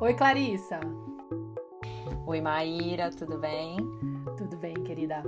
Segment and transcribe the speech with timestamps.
[0.00, 0.80] Oi, Clarissa.
[2.26, 3.76] Oi, Maíra, tudo bem?
[4.36, 5.22] Tudo bem, querida.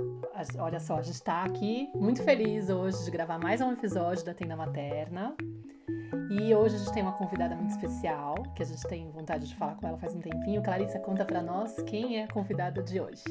[0.59, 4.33] Olha só, a gente está aqui muito feliz hoje de gravar mais um episódio da
[4.33, 5.35] Tenda Materna.
[6.29, 9.55] E hoje a gente tem uma convidada muito especial, que a gente tem vontade de
[9.55, 10.61] falar com ela faz um tempinho.
[10.61, 13.23] Clarissa, conta para nós quem é a convidada de hoje.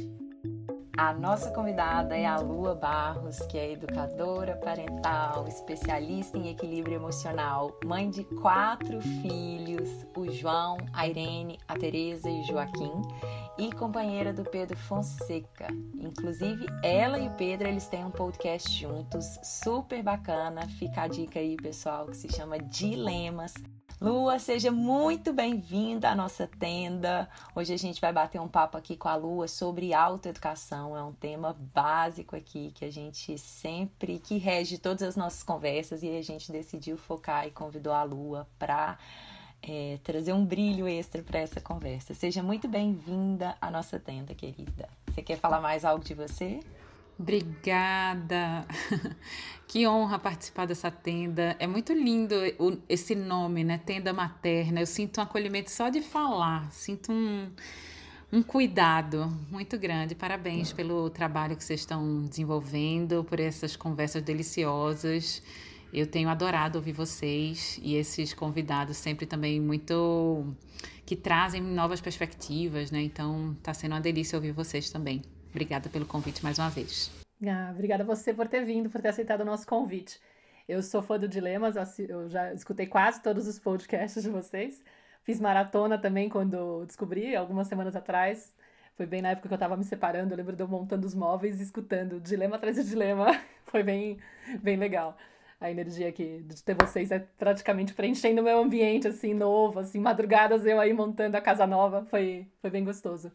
[0.98, 7.78] A nossa convidada é a Lua Barros, que é educadora parental, especialista em equilíbrio emocional,
[7.84, 13.02] mãe de quatro filhos, o João, a Irene, a Teresa e Joaquim,
[13.58, 15.68] e companheira do Pedro Fonseca.
[16.00, 20.66] Inclusive, ela e o Pedro, eles têm um podcast juntos, super bacana.
[20.78, 23.52] Fica a dica aí, pessoal, que se chama Dilemas
[23.98, 27.26] Lua, seja muito bem-vinda à nossa tenda.
[27.54, 30.94] Hoje a gente vai bater um papo aqui com a Lua sobre autoeducação.
[30.94, 36.02] É um tema básico aqui que a gente sempre, que rege todas as nossas conversas
[36.02, 38.98] e a gente decidiu focar e convidou a Lua para
[39.62, 42.12] é, trazer um brilho extra para essa conversa.
[42.12, 44.90] Seja muito bem-vinda à nossa tenda, querida.
[45.08, 46.60] Você quer falar mais algo de você?
[47.18, 48.66] Obrigada!
[49.68, 51.56] Que honra participar dessa tenda.
[51.58, 52.36] É muito lindo
[52.88, 53.78] esse nome, né?
[53.78, 54.80] Tenda materna.
[54.80, 56.70] Eu sinto um acolhimento só de falar.
[56.70, 57.50] Sinto um,
[58.32, 60.14] um cuidado muito grande.
[60.14, 65.42] Parabéns pelo trabalho que vocês estão desenvolvendo, por essas conversas deliciosas.
[65.92, 70.46] Eu tenho adorado ouvir vocês e esses convidados sempre também muito
[71.04, 73.02] que trazem novas perspectivas, né?
[73.02, 75.22] Então, está sendo uma delícia ouvir vocês também.
[75.56, 77.10] Obrigada pelo convite mais uma vez.
[77.42, 80.20] Ah, obrigada a você por ter vindo, por ter aceitado o nosso convite.
[80.68, 84.84] Eu sou fã do Dilemas, eu já escutei quase todos os podcasts de vocês.
[85.24, 88.54] Fiz maratona também quando descobri, algumas semanas atrás.
[88.98, 91.14] Foi bem na época que eu estava me separando, eu lembro de eu montando os
[91.14, 93.28] móveis e escutando dilema atrás de dilema.
[93.64, 94.18] Foi bem,
[94.62, 95.16] bem legal.
[95.58, 99.98] A energia aqui de ter vocês é praticamente preenchendo o meu ambiente, assim, novo, assim,
[99.98, 102.04] madrugadas eu aí montando a casa nova.
[102.10, 103.32] Foi, foi bem gostoso.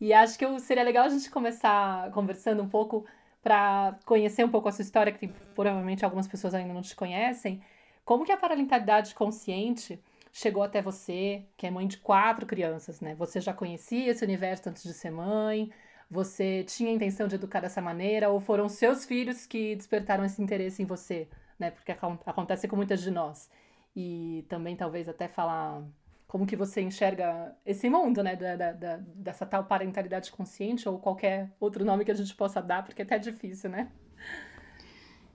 [0.00, 3.06] E acho que seria legal a gente começar conversando um pouco
[3.42, 7.62] para conhecer um pouco a sua história, que provavelmente algumas pessoas ainda não te conhecem.
[8.04, 10.00] Como que a parentalidade consciente
[10.32, 13.14] chegou até você, que é mãe de quatro crianças, né?
[13.14, 15.70] Você já conhecia esse universo antes de ser mãe?
[16.10, 18.28] Você tinha a intenção de educar dessa maneira?
[18.28, 21.70] Ou foram seus filhos que despertaram esse interesse em você, né?
[21.70, 21.92] Porque
[22.26, 23.50] acontece com muitas de nós.
[23.94, 25.82] E também talvez até falar
[26.26, 31.50] como que você enxerga esse mundo, né, da, da, dessa tal parentalidade consciente ou qualquer
[31.60, 33.88] outro nome que a gente possa dar, porque é até difícil, né?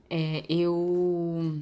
[0.09, 1.61] É, eu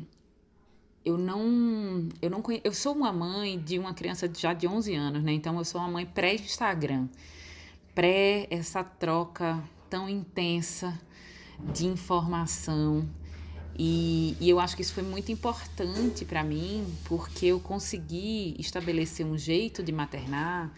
[1.06, 2.60] eu não eu não conhe...
[2.64, 5.32] eu sou uma mãe de uma criança já de 11 anos, né?
[5.34, 7.08] Então eu sou uma mãe pré-Instagram,
[7.94, 11.00] pré essa troca tão intensa
[11.74, 13.08] de informação
[13.82, 19.26] e, e, eu acho que isso foi muito importante para mim, porque eu consegui estabelecer
[19.26, 20.70] um jeito de maternar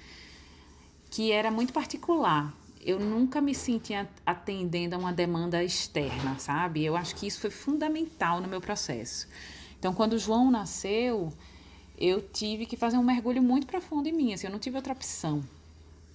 [1.09, 2.53] que era muito particular.
[2.79, 6.85] Eu nunca me sentia atendendo a uma demanda externa, sabe?
[6.85, 9.28] Eu acho que isso foi fundamental no meu processo.
[9.79, 11.34] Então, quando o João nasceu,
[11.97, 14.34] eu tive que fazer um mergulho muito profundo em mim.
[14.34, 15.44] Assim, eu não tive outra opção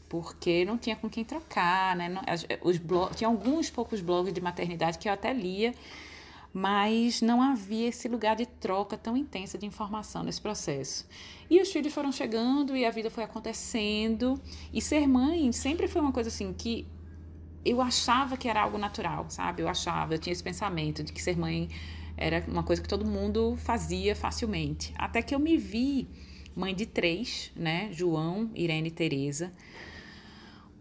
[0.09, 2.09] porque não tinha com quem trocar, né?
[2.63, 5.75] Os blog, tinha alguns poucos blogs de maternidade que eu até lia,
[6.59, 11.07] mas não havia esse lugar de troca tão intensa de informação nesse processo.
[11.51, 14.41] E os filhos foram chegando e a vida foi acontecendo,
[14.73, 16.87] e ser mãe sempre foi uma coisa assim que
[17.63, 19.61] eu achava que era algo natural, sabe?
[19.61, 21.69] Eu achava, eu tinha esse pensamento de que ser mãe
[22.17, 24.95] era uma coisa que todo mundo fazia facilmente.
[24.97, 26.09] Até que eu me vi
[26.55, 27.91] mãe de três, né?
[27.93, 29.53] João, Irene e Teresa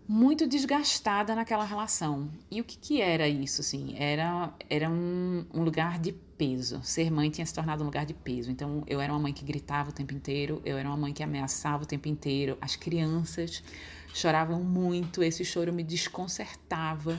[0.08, 2.30] muito desgastada naquela relação.
[2.52, 3.96] E o que, que era isso, assim?
[3.98, 6.80] Era, era um, um, lugar de peso.
[6.84, 8.52] Ser mãe tinha se tornado um lugar de peso.
[8.52, 11.24] Então, eu era uma mãe que gritava o tempo inteiro, eu era uma mãe que
[11.24, 12.58] ameaçava o tempo inteiro.
[12.62, 13.64] As crianças
[14.14, 17.18] choravam muito, esse choro me desconcertava.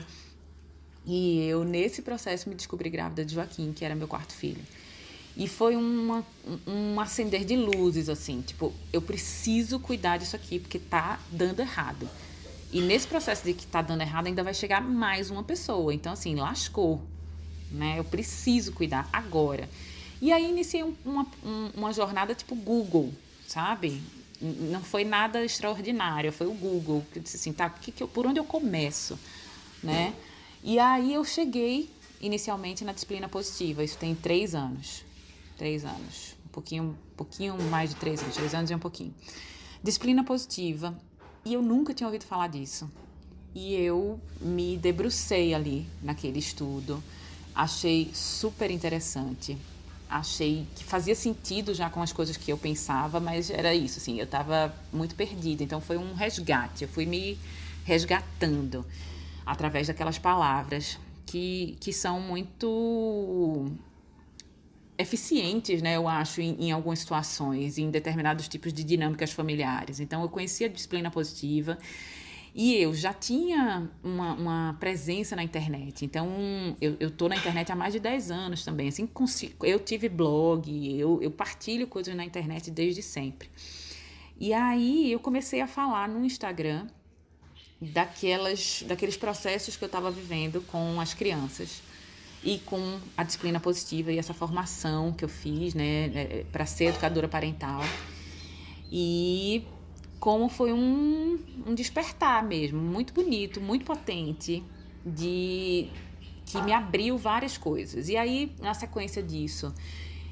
[1.05, 4.61] E eu, nesse processo, me descobri grávida de Joaquim, que era meu quarto filho.
[5.35, 6.25] E foi uma,
[6.65, 12.09] um acender de luzes, assim, tipo, eu preciso cuidar disso aqui, porque tá dando errado.
[12.71, 15.93] E nesse processo de que tá dando errado, ainda vai chegar mais uma pessoa.
[15.93, 17.01] Então, assim, lascou.
[17.71, 17.97] Né?
[17.97, 19.69] Eu preciso cuidar agora.
[20.21, 23.13] E aí iniciei um, uma, um, uma jornada tipo Google,
[23.47, 24.01] sabe?
[24.41, 28.25] Não foi nada extraordinário, foi o Google que disse assim, tá, que que eu, por
[28.25, 29.17] onde eu começo,
[29.81, 30.13] né?
[30.63, 31.89] E aí eu cheguei
[32.19, 35.03] inicialmente na disciplina positiva, isso tem três anos,
[35.55, 39.13] três anos, um pouquinho, um pouquinho mais de três anos, três anos e um pouquinho.
[39.83, 40.97] Disciplina positiva
[41.47, 42.91] e eu nunca tinha ouvido falar disso.
[43.55, 47.01] E eu me debrucei ali naquele estudo,
[47.55, 49.57] achei super interessante.
[50.09, 54.17] achei que fazia sentido já com as coisas que eu pensava, mas era isso, assim,
[54.17, 55.63] eu estava muito perdida.
[55.63, 57.37] Então foi um resgate, eu fui me
[57.85, 58.85] resgatando
[59.45, 63.69] através daquelas palavras que, que são muito
[64.97, 69.99] eficientes, né, eu acho, em, em, algumas situações, em determinados tipos de dinâmicas familiares.
[69.99, 71.77] Então, eu conheci a disciplina positiva
[72.55, 76.03] e eu já tinha uma, uma presença na internet.
[76.03, 76.27] Então,
[76.81, 78.87] eu, tô na internet há mais de 10 anos também.
[78.87, 79.07] Assim,
[79.61, 83.49] eu tive blog, eu, eu partilho coisas na internet desde sempre.
[84.39, 86.87] E aí, eu comecei a falar no Instagram
[87.79, 91.81] daquelas, daqueles processos que eu estava vivendo com as crianças
[92.43, 96.85] e com a disciplina positiva e essa formação que eu fiz, né, é, para ser
[96.85, 97.81] educadora parental.
[98.91, 99.65] E
[100.19, 104.63] como foi um, um despertar mesmo, muito bonito, muito potente,
[105.05, 105.89] de
[106.45, 108.09] que me abriu várias coisas.
[108.09, 109.73] E aí, na sequência disso,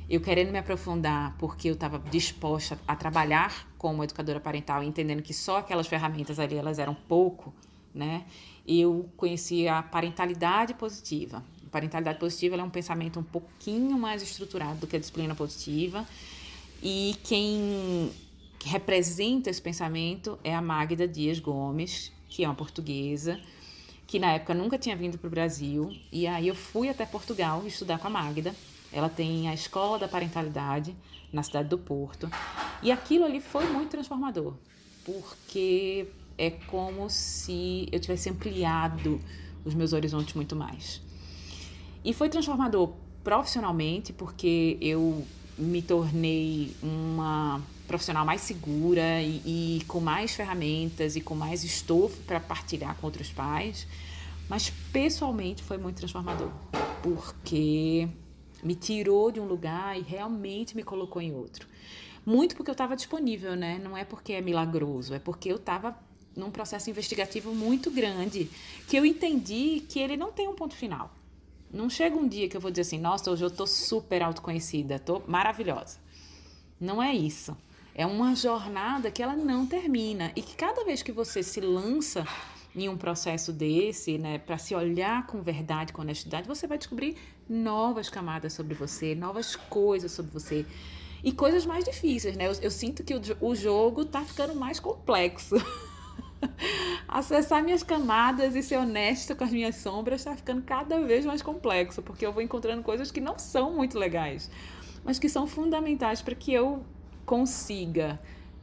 [0.09, 5.33] eu querendo me aprofundar, porque eu estava disposta a trabalhar como educadora parental, entendendo que
[5.33, 7.53] só aquelas ferramentas ali elas eram pouco,
[7.93, 8.25] né?
[8.67, 11.43] Eu conheci a parentalidade positiva.
[11.75, 16.07] Parentalidade positiva é um pensamento um pouquinho mais estruturado do que a disciplina positiva.
[16.81, 18.13] E quem
[18.63, 23.37] representa esse pensamento é a Magda Dias Gomes, que é uma portuguesa,
[24.07, 25.93] que na época nunca tinha vindo para o Brasil.
[26.13, 28.55] E aí eu fui até Portugal estudar com a Magda.
[28.89, 30.95] Ela tem a Escola da Parentalidade
[31.33, 32.31] na cidade do Porto.
[32.81, 34.53] E aquilo ali foi muito transformador,
[35.03, 36.07] porque
[36.37, 39.19] é como se eu tivesse ampliado
[39.65, 41.03] os meus horizontes muito mais.
[42.05, 42.93] E foi transformador
[43.23, 45.25] profissionalmente, porque eu
[45.57, 52.21] me tornei uma profissional mais segura e, e com mais ferramentas e com mais estofo
[52.21, 53.87] para partilhar com outros pais.
[54.47, 56.51] Mas pessoalmente foi muito transformador,
[57.01, 58.07] porque
[58.63, 61.67] me tirou de um lugar e realmente me colocou em outro.
[62.23, 63.79] Muito porque eu estava disponível, né?
[63.83, 65.97] Não é porque é milagroso, é porque eu estava
[66.35, 68.47] num processo investigativo muito grande,
[68.87, 71.11] que eu entendi que ele não tem um ponto final.
[71.75, 74.97] Não chega um dia que eu vou dizer assim, nossa, hoje eu tô super autoconhecida,
[74.97, 75.99] tô maravilhosa.
[76.79, 77.55] Não é isso.
[77.93, 82.25] É uma jornada que ela não termina e que cada vez que você se lança
[82.73, 87.17] em um processo desse, né, para se olhar com verdade, com honestidade, você vai descobrir
[87.47, 90.65] novas camadas sobre você, novas coisas sobre você
[91.25, 92.47] e coisas mais difíceis, né?
[92.47, 95.55] Eu, eu sinto que o, o jogo tá ficando mais complexo.
[97.15, 101.41] Acessar minhas camadas e ser honesta com as minhas sombras está ficando cada vez mais
[101.41, 104.51] complexo, porque eu vou encontrando coisas que não são muito legais,
[105.01, 106.83] mas que são fundamentais para que eu
[107.25, 108.19] consiga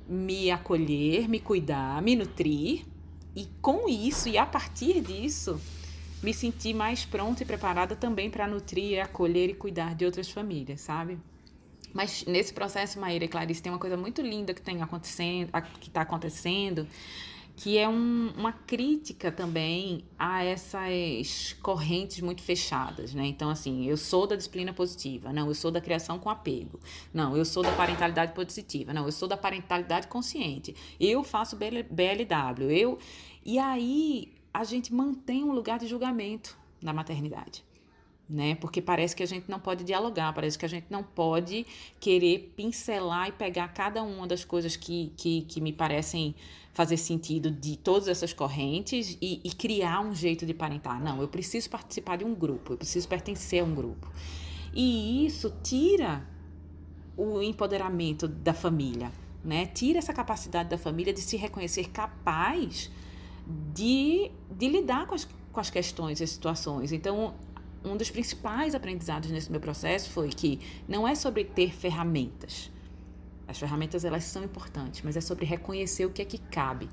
[0.07, 2.85] me acolher, me cuidar, me nutrir
[3.35, 5.59] e com isso e a partir disso
[6.23, 10.83] me sentir mais pronta e preparada também para nutrir, acolher e cuidar de outras famílias,
[10.83, 11.19] sabe?
[11.95, 15.51] Mas nesse processo, Maíra e Clarice, tem uma coisa muito linda que tem acontecendo,
[15.81, 16.87] que está acontecendo,
[17.55, 23.27] que é um, uma crítica também a essas correntes muito fechadas, né?
[23.27, 26.81] Então, assim, eu sou da disciplina positiva, não, eu sou da criação com apego,
[27.13, 32.71] não, eu sou da parentalidade positiva, não, eu sou da parentalidade consciente, eu faço BLW,
[32.71, 32.99] eu...
[33.45, 37.65] E aí a gente mantém um lugar de julgamento na maternidade
[38.33, 38.55] né?
[38.55, 41.67] Porque parece que a gente não pode dialogar, parece que a gente não pode
[42.01, 46.35] querer pincelar e pegar cada uma das coisas que, que, que me parecem
[46.73, 51.01] fazer sentido de todas essas correntes e, e criar um jeito de parentar.
[51.01, 54.11] Não, eu preciso participar de um grupo, eu preciso pertencer a um grupo.
[54.73, 56.27] E isso tira
[57.17, 59.13] o empoderamento da família,
[59.45, 59.67] né?
[59.67, 62.91] Tira essa capacidade da família de se reconhecer capaz
[63.75, 66.91] de, de lidar com as, com as questões, as situações.
[66.91, 67.35] Então,
[67.85, 72.71] um dos principais aprendizados nesse meu processo foi que não é sobre ter ferramentas.
[73.53, 76.89] As ferramentas elas são importantes, mas é sobre reconhecer o que é que cabe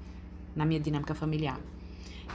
[0.56, 1.60] na minha dinâmica familiar.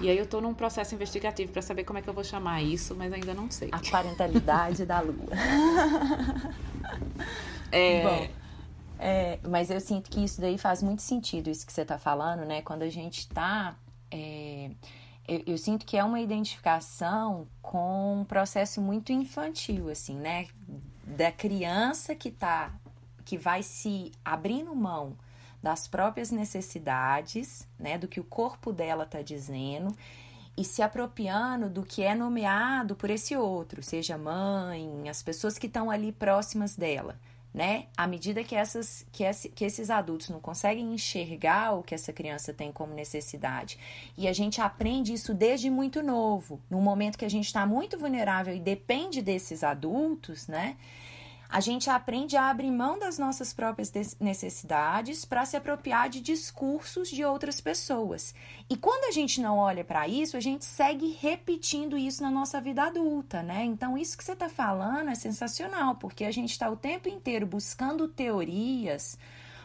[0.00, 2.62] E aí eu estou num processo investigativo para saber como é que eu vou chamar
[2.62, 3.68] isso, mas ainda não sei.
[3.70, 5.14] A parentalidade da lua.
[7.72, 8.02] É...
[8.04, 8.28] Bom,
[9.00, 12.44] é, mas eu sinto que isso daí faz muito sentido, isso que você está falando,
[12.44, 12.62] né?
[12.62, 13.74] Quando a gente está...
[14.12, 14.70] É
[15.26, 20.46] eu, eu, sinto que é uma identificação com um processo muito infantil, assim, né?
[21.06, 22.72] Da criança que tá,
[23.24, 25.16] que vai se abrindo mão
[25.62, 27.96] das próprias necessidades, né?
[27.96, 29.94] Do que o corpo dela tá dizendo
[30.56, 35.66] e se apropriando do que é nomeado por esse outro, seja mãe, as pessoas que
[35.66, 37.18] estão ali próximas dela
[37.54, 37.86] né?
[37.96, 42.12] À medida que, essas, que, esse, que esses adultos não conseguem enxergar o que essa
[42.12, 43.78] criança tem como necessidade,
[44.18, 47.96] e a gente aprende isso desde muito novo, no momento que a gente está muito
[47.96, 50.76] vulnerável e depende desses adultos, né?
[51.48, 57.08] A gente aprende a abrir mão das nossas próprias necessidades para se apropriar de discursos
[57.08, 58.34] de outras pessoas.
[58.68, 62.60] E quando a gente não olha para isso, a gente segue repetindo isso na nossa
[62.60, 63.64] vida adulta, né?
[63.64, 67.46] Então, isso que você está falando é sensacional, porque a gente está o tempo inteiro
[67.46, 69.18] buscando teorias,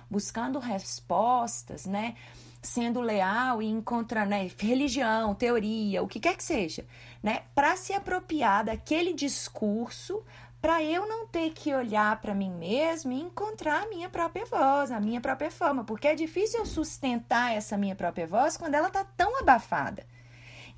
[0.09, 2.15] buscando respostas, né?
[2.61, 6.85] Sendo leal e encontrando né, religião, teoria, o que quer que seja,
[7.23, 7.43] né?
[7.55, 10.21] Para se apropriar daquele discurso
[10.61, 14.91] para eu não ter que olhar para mim mesma e encontrar a minha própria voz,
[14.91, 18.87] a minha própria forma, porque é difícil eu sustentar essa minha própria voz quando ela
[18.87, 20.05] está tão abafada.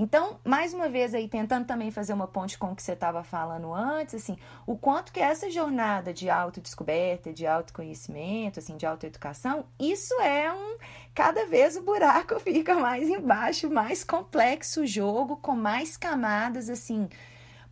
[0.01, 3.23] Então, mais uma vez aí, tentando também fazer uma ponte com o que você estava
[3.23, 4.35] falando antes, assim,
[4.65, 10.77] o quanto que essa jornada de autodescoberta, de autoconhecimento, assim, de autoeducação, isso é um...
[11.13, 17.07] Cada vez o buraco fica mais embaixo, mais complexo o jogo, com mais camadas, assim,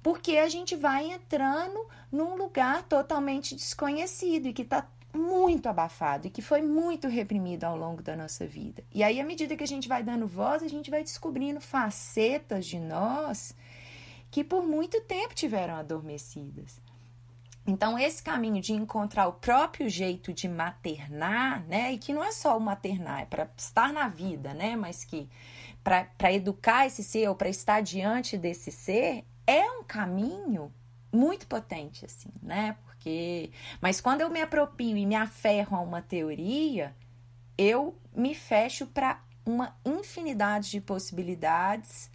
[0.10, 6.32] porque a gente vai entrando num lugar totalmente desconhecido e que está muito abafado e
[6.32, 8.84] que foi muito reprimido ao longo da nossa vida.
[8.92, 12.66] E aí, à medida que a gente vai dando voz, a gente vai descobrindo facetas
[12.66, 13.56] de nós
[14.32, 16.82] que por muito tempo tiveram adormecidas.
[17.68, 21.94] Então, esse caminho de encontrar o próprio jeito de maternar, né?
[21.94, 24.76] E que não é só o maternar, é para estar na vida, né?
[24.76, 25.30] Mas que
[25.84, 30.72] para educar esse ser ou para estar diante desse ser, é um caminho
[31.12, 32.78] muito potente, assim, né?
[32.86, 33.52] Porque.
[33.82, 36.96] Mas quando eu me apropio e me aferro a uma teoria,
[37.58, 42.12] eu me fecho para uma infinidade de possibilidades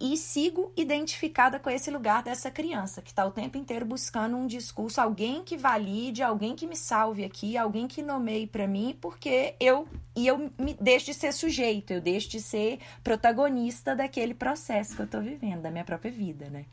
[0.00, 4.46] e sigo identificada com esse lugar dessa criança que está o tempo inteiro buscando um
[4.46, 9.54] discurso, alguém que valide, alguém que me salve aqui, alguém que nomeie para mim, porque
[9.60, 14.96] eu e eu me deixo de ser sujeito, eu deixo de ser protagonista daquele processo
[14.96, 16.64] que eu estou vivendo, da minha própria vida, né?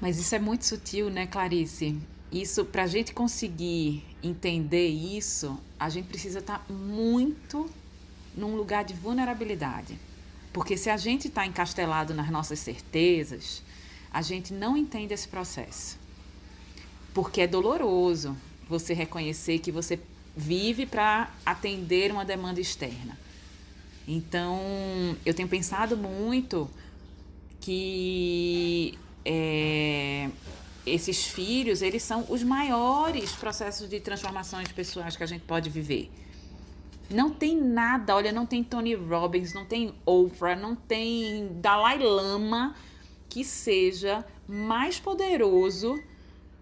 [0.00, 1.98] Mas isso é muito sutil, né, Clarice?
[2.30, 7.70] Isso, para a gente conseguir entender isso, a gente precisa estar tá muito
[8.36, 9.98] num lugar de vulnerabilidade.
[10.54, 13.60] Porque se a gente está encastelado nas nossas certezas,
[14.08, 15.98] a gente não entende esse processo.
[17.12, 18.36] Porque é doloroso
[18.68, 19.98] você reconhecer que você
[20.36, 23.18] vive para atender uma demanda externa.
[24.06, 24.60] Então,
[25.26, 26.70] eu tenho pensado muito
[27.60, 30.30] que é,
[30.86, 36.12] esses filhos, eles são os maiores processos de transformações pessoais que a gente pode viver.
[37.10, 42.74] Não tem nada, olha, não tem Tony Robbins, não tem Oprah, não tem Dalai Lama
[43.28, 46.00] que seja mais poderoso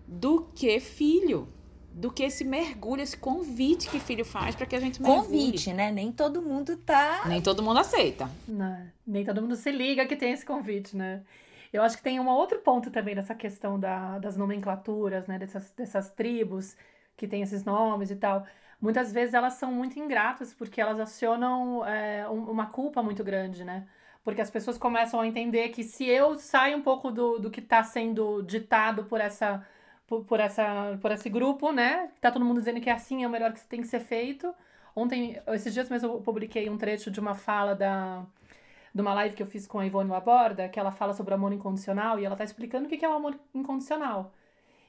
[0.07, 1.49] do que filho,
[1.93, 5.23] do que esse mergulho, esse convite que filho faz para que a gente mergulhe.
[5.23, 5.93] Convite, né?
[5.93, 7.23] Nem todo mundo tá.
[7.27, 8.31] Nem todo mundo aceita.
[8.49, 11.23] Não, nem todo mundo se liga que tem esse convite, né?
[11.73, 15.39] Eu acho que tem um outro ponto também nessa questão da, das nomenclaturas, né?
[15.39, 16.77] Dessas, dessas tribos
[17.17, 18.47] que tem esses nomes e tal.
[18.83, 23.87] Muitas vezes elas são muito ingratas porque elas acionam é, uma culpa muito grande, né?
[24.25, 27.61] Porque as pessoas começam a entender que se eu saio um pouco do, do que
[27.61, 29.65] está sendo ditado por essa
[30.07, 32.11] por, por, essa por esse grupo, né?
[32.21, 34.53] Tá todo mundo dizendo que é assim, é o melhor que tem que ser feito.
[34.97, 38.27] Ontem, esses dias mesmo eu publiquei um trecho de uma fala da
[38.95, 41.53] de uma live que eu fiz com a Ivone Laborda, que ela fala sobre amor
[41.53, 44.33] incondicional e ela tá explicando o que é o amor incondicional.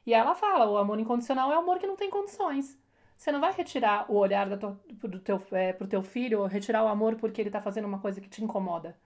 [0.06, 2.78] E ela fala, o amor incondicional é o amor que não tem condições.
[3.24, 6.46] Você não vai retirar o olhar da tua, do teu, é, pro teu filho, ou
[6.46, 8.98] retirar o amor porque ele tá fazendo uma coisa que te incomoda.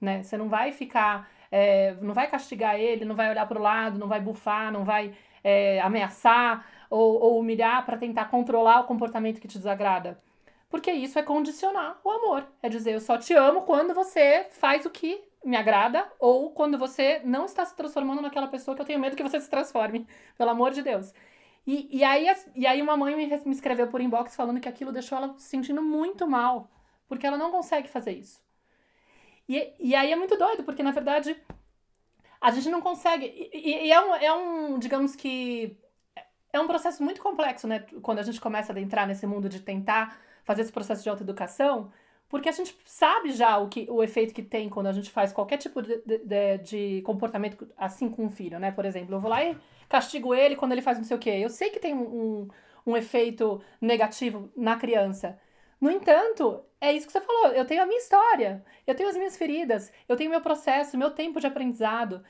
[0.00, 0.22] Né?
[0.22, 4.08] Você não vai ficar, é, não vai castigar ele, não vai olhar pro lado, não
[4.08, 9.46] vai bufar, não vai é, ameaçar ou, ou humilhar para tentar controlar o comportamento que
[9.46, 10.18] te desagrada.
[10.70, 12.46] Porque isso é condicionar o amor.
[12.62, 16.78] É dizer, eu só te amo quando você faz o que me agrada ou quando
[16.78, 20.06] você não está se transformando naquela pessoa que eu tenho medo que você se transforme.
[20.38, 21.12] Pelo amor de Deus.
[21.68, 24.90] E, e, aí, e aí uma mãe me, me escreveu por inbox falando que aquilo
[24.90, 26.70] deixou ela se sentindo muito mal.
[27.06, 28.42] Porque ela não consegue fazer isso.
[29.46, 31.36] E, e aí é muito doido, porque na verdade
[32.40, 33.26] a gente não consegue.
[33.52, 35.76] E, e é, um, é um, digamos que.
[36.50, 37.80] É um processo muito complexo, né?
[38.00, 41.92] Quando a gente começa a adentrar nesse mundo de tentar fazer esse processo de autoeducação,
[42.30, 45.34] porque a gente sabe já o, que, o efeito que tem quando a gente faz
[45.34, 48.70] qualquer tipo de, de, de, comportamento assim com um filho, né?
[48.70, 49.54] Por exemplo, eu vou lá e
[49.88, 51.30] castigo ele quando ele faz não sei o quê.
[51.30, 52.48] Eu sei que tem um,
[52.86, 55.38] um efeito negativo na criança.
[55.80, 57.52] No entanto, é isso que você falou.
[57.52, 61.10] Eu tenho a minha história, eu tenho as minhas feridas, eu tenho meu processo, meu
[61.10, 62.24] tempo de aprendizado.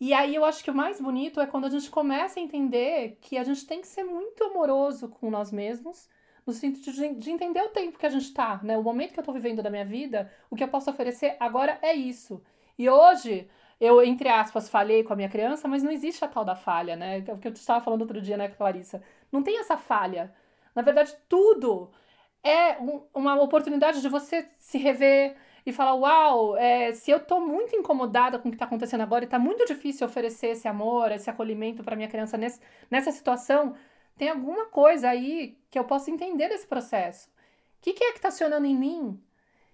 [0.00, 3.18] E aí eu acho que o mais bonito é quando a gente começa a entender
[3.20, 6.08] que a gente tem que ser muito amoroso com nós mesmos
[6.46, 8.76] no sentido de, de entender o tempo que a gente está, né?
[8.76, 11.78] O momento que eu estou vivendo da minha vida, o que eu posso oferecer agora
[11.82, 12.42] é isso.
[12.76, 13.48] E hoje
[13.82, 16.94] eu, entre aspas, falhei com a minha criança, mas não existe a tal da falha,
[16.94, 17.24] né?
[17.26, 19.02] É o que eu estava falando outro dia, né, Clarissa?
[19.32, 20.32] Não tem essa falha.
[20.72, 21.90] Na verdade, tudo
[22.44, 25.36] é um, uma oportunidade de você se rever
[25.66, 29.24] e falar: Uau, é, se eu tô muito incomodada com o que está acontecendo agora
[29.24, 33.74] e tá muito difícil oferecer esse amor, esse acolhimento para minha criança nesse, nessa situação,
[34.16, 37.28] tem alguma coisa aí que eu posso entender desse processo.
[37.28, 39.20] O que, que é que está acionando em mim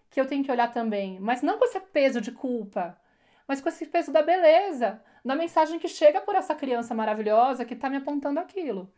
[0.08, 1.20] que eu tenho que olhar também?
[1.20, 2.98] Mas não com esse peso de culpa
[3.48, 7.72] mas com esse peso da beleza, da mensagem que chega por essa criança maravilhosa que
[7.72, 8.92] está me apontando aquilo.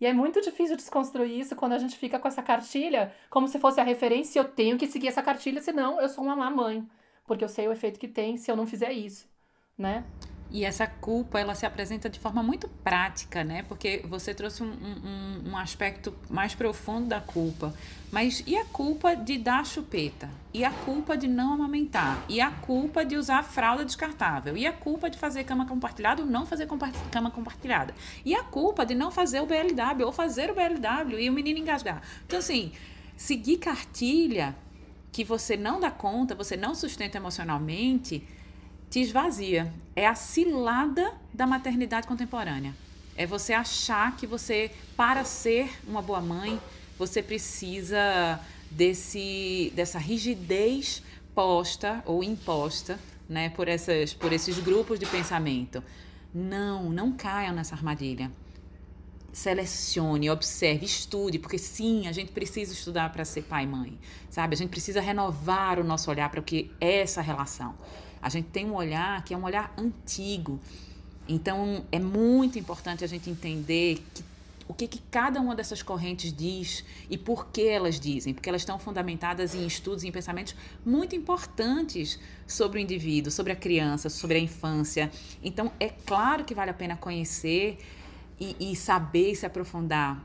[0.00, 3.58] E é muito difícil desconstruir isso quando a gente fica com essa cartilha como se
[3.58, 6.88] fosse a referência, eu tenho que seguir essa cartilha, senão eu sou uma má mãe,
[7.26, 9.28] porque eu sei o efeito que tem se eu não fizer isso,
[9.78, 10.04] né?
[10.50, 13.64] E essa culpa, ela se apresenta de forma muito prática, né?
[13.68, 17.74] Porque você trouxe um, um, um, aspecto mais profundo da culpa.
[18.10, 20.30] Mas e a culpa de dar chupeta?
[20.54, 22.24] E a culpa de não amamentar?
[22.30, 24.56] E a culpa de usar fralda descartável?
[24.56, 26.66] E a culpa de fazer cama compartilhada ou não fazer
[27.10, 27.94] cama compartilhada?
[28.24, 31.58] E a culpa de não fazer o BLW ou fazer o BLW e o menino
[31.58, 32.02] engasgar?
[32.26, 32.72] Então, assim,
[33.18, 34.56] seguir cartilha
[35.12, 38.26] que você não dá conta, você não sustenta emocionalmente
[38.90, 39.72] te esvazia.
[39.94, 42.74] É a cilada da maternidade contemporânea.
[43.16, 46.60] É você achar que você, para ser uma boa mãe,
[46.98, 48.40] você precisa
[48.70, 51.02] desse, dessa rigidez
[51.34, 55.82] posta ou imposta né, por, essas, por esses grupos de pensamento.
[56.34, 58.30] Não, não caiam nessa armadilha.
[59.32, 63.98] Selecione, observe, estude, porque sim, a gente precisa estudar para ser pai e mãe,
[64.30, 64.54] sabe?
[64.54, 67.74] A gente precisa renovar o nosso olhar para o que é essa relação.
[68.20, 70.60] A gente tem um olhar que é um olhar antigo.
[71.28, 74.24] Então, é muito importante a gente entender que,
[74.66, 78.62] o que, que cada uma dessas correntes diz e por que elas dizem, porque elas
[78.62, 84.08] estão fundamentadas em estudos e em pensamentos muito importantes sobre o indivíduo, sobre a criança,
[84.08, 85.10] sobre a infância.
[85.42, 87.78] Então, é claro que vale a pena conhecer
[88.40, 90.24] e, e saber e se aprofundar.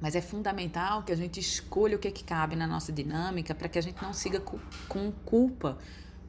[0.00, 3.68] Mas é fundamental que a gente escolha o que, que cabe na nossa dinâmica para
[3.68, 4.40] que a gente não siga
[4.88, 5.78] com culpa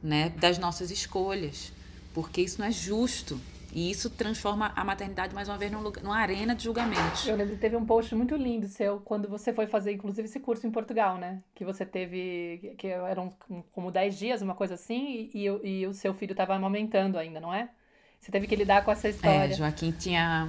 [0.02, 1.72] né, das nossas escolhas,
[2.14, 3.40] porque isso não é justo.
[3.70, 7.28] E isso transforma a maternidade mais uma vez num lugar, numa arena de julgamento.
[7.28, 10.40] Eu lembro que teve um post muito lindo seu quando você foi fazer, inclusive, esse
[10.40, 11.42] curso em Portugal, né?
[11.54, 13.30] Que você teve, que eram
[13.72, 17.40] como 10 dias, uma coisa assim, e, e, e o seu filho estava amamentando ainda,
[17.40, 17.68] não é?
[18.18, 19.52] Você teve que lidar com essa é, história.
[19.52, 20.48] É, Joaquim tinha.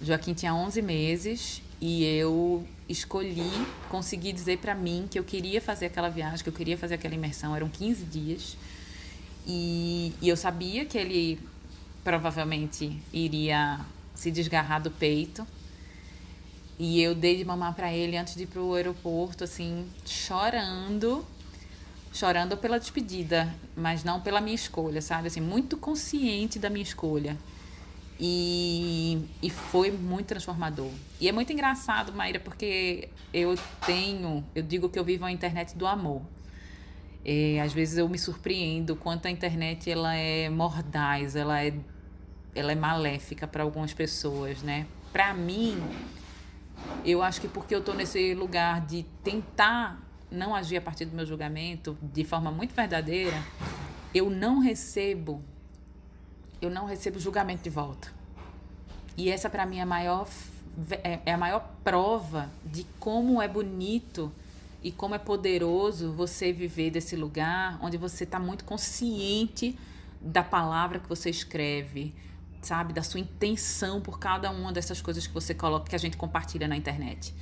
[0.00, 3.50] Joaquim tinha 11 meses e eu escolhi,
[3.90, 7.14] consegui dizer para mim que eu queria fazer aquela viagem, que eu queria fazer aquela
[7.14, 7.54] imersão.
[7.54, 8.56] Eram 15 dias.
[9.46, 11.38] E, e eu sabia que ele
[12.02, 13.80] provavelmente iria
[14.14, 15.46] se desgarrar do peito.
[16.78, 21.22] E eu dei de mamar para ele antes de ir pro aeroporto, assim, chorando.
[22.14, 25.26] Chorando pela despedida, mas não pela minha escolha, sabe?
[25.26, 27.36] Assim, muito consciente da minha escolha.
[28.18, 30.90] E, e foi muito transformador.
[31.20, 35.76] E é muito engraçado, Maíra, porque eu tenho, eu digo que eu vivo a internet
[35.76, 36.22] do amor.
[37.24, 41.74] E, às vezes eu me surpreendo quanto a internet ela é mordaz, ela é,
[42.54, 44.86] ela é maléfica para algumas pessoas, né?
[45.12, 45.82] Para mim,
[47.04, 50.00] eu acho que porque eu estou nesse lugar de tentar
[50.30, 53.42] não agir a partir do meu julgamento de forma muito verdadeira,
[54.14, 55.42] eu não recebo
[56.60, 58.12] eu não recebo julgamento de volta.
[59.16, 60.28] E essa para mim é a maior
[61.02, 64.32] é, é a maior prova de como é bonito
[64.82, 69.78] e como é poderoso você viver desse lugar onde você está muito consciente
[70.20, 72.14] da palavra que você escreve,
[72.60, 76.16] sabe, da sua intenção por cada uma dessas coisas que você coloca, que a gente
[76.16, 77.34] compartilha na internet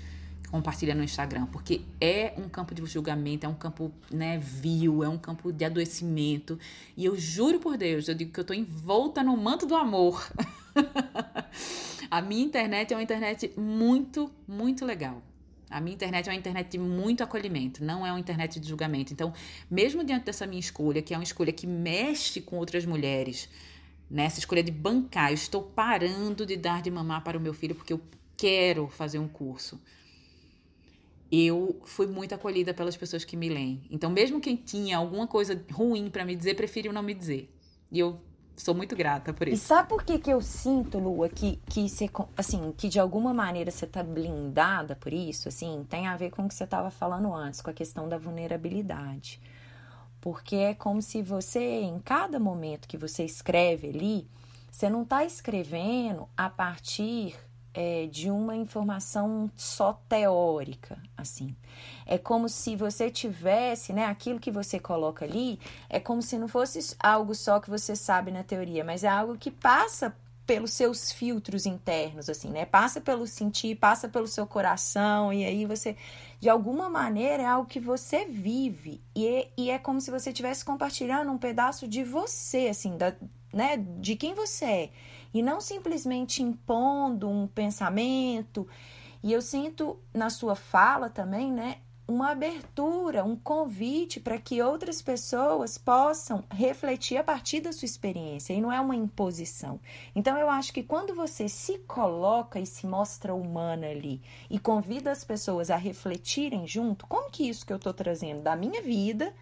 [0.53, 5.09] compartilha no Instagram, porque é um campo de julgamento, é um campo né, vil, é
[5.09, 6.59] um campo de adoecimento.
[6.95, 10.31] E eu juro por Deus, eu digo que eu estou envolta no manto do amor.
[12.11, 15.23] a minha internet é uma internet muito, muito legal.
[15.71, 19.11] A minha internet é uma internet de muito acolhimento, não é uma internet de julgamento.
[19.11, 19.33] Então,
[19.71, 23.49] mesmo diante dessa minha escolha, que é uma escolha que mexe com outras mulheres,
[24.11, 27.75] nessa escolha de bancar, eu estou parando de dar de mamar para o meu filho
[27.75, 28.03] porque eu
[28.37, 29.81] quero fazer um curso
[31.33, 33.83] eu fui muito acolhida pelas pessoas que me leem.
[33.90, 37.51] Então, mesmo quem tinha alguma coisa ruim para me dizer, preferiu não me dizer.
[37.90, 38.21] E eu
[38.55, 39.64] sou muito grata por isso.
[39.64, 43.33] E sabe por que, que eu sinto, Lua, que, que, você, assim, que de alguma
[43.33, 45.49] maneira você tá blindada por isso?
[45.49, 48.18] Assim, tem a ver com o que você estava falando antes, com a questão da
[48.18, 49.40] vulnerabilidade.
[50.21, 54.29] Porque é como se você, em cada momento que você escreve ali,
[54.71, 57.35] você não está escrevendo a partir
[57.75, 61.57] é, de uma informação só teórica, assim.
[62.07, 65.59] É como se você tivesse, né, aquilo que você coloca ali,
[65.89, 69.37] é como se não fosse algo só que você sabe na teoria, mas é algo
[69.39, 70.15] que passa
[70.47, 72.67] pelos seus filtros internos, assim, né?
[72.67, 75.97] Passa pelo sentir, passa pelo seu coração, e aí você,
[76.41, 80.31] de alguma maneira, é algo que você vive, e é, e é como se você
[80.31, 83.15] estivesse compartilhando um pedaço de você, assim, da,
[83.53, 83.77] né?
[83.77, 84.91] De quem você é
[85.33, 88.66] e não simplesmente impondo um pensamento.
[89.23, 95.01] E eu sinto na sua fala também, né, uma abertura, um convite para que outras
[95.01, 99.81] pessoas possam refletir a partir da sua experiência e não é uma imposição.
[100.14, 105.11] Então eu acho que quando você se coloca e se mostra humana ali e convida
[105.11, 109.33] as pessoas a refletirem junto, como que isso que eu estou trazendo da minha vida,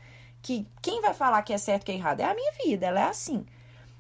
[0.43, 3.01] que quem vai falar que é certo que é errado é a minha vida, ela
[3.01, 3.45] é assim.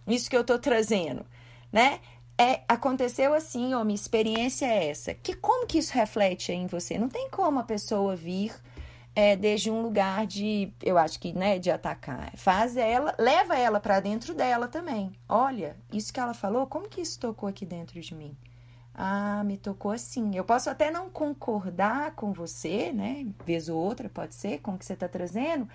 [0.07, 1.25] Isso que eu estou trazendo
[1.73, 2.01] né?
[2.39, 5.13] É, aconteceu assim, ó, minha experiência é essa.
[5.13, 6.99] Que como que isso reflete em você?
[6.99, 8.55] Não tem como a pessoa vir
[9.15, 12.33] é, desde um lugar de, eu acho que, né, de atacar.
[12.37, 15.13] Faz ela, leva ela para dentro dela também.
[15.29, 18.35] Olha, isso que ela falou, como que isso tocou aqui dentro de mim?
[18.95, 20.35] Ah, me tocou assim.
[20.35, 23.27] Eu posso até não concordar com você, né?
[23.45, 25.69] Vez ou outra, pode ser, com o que você está trazendo,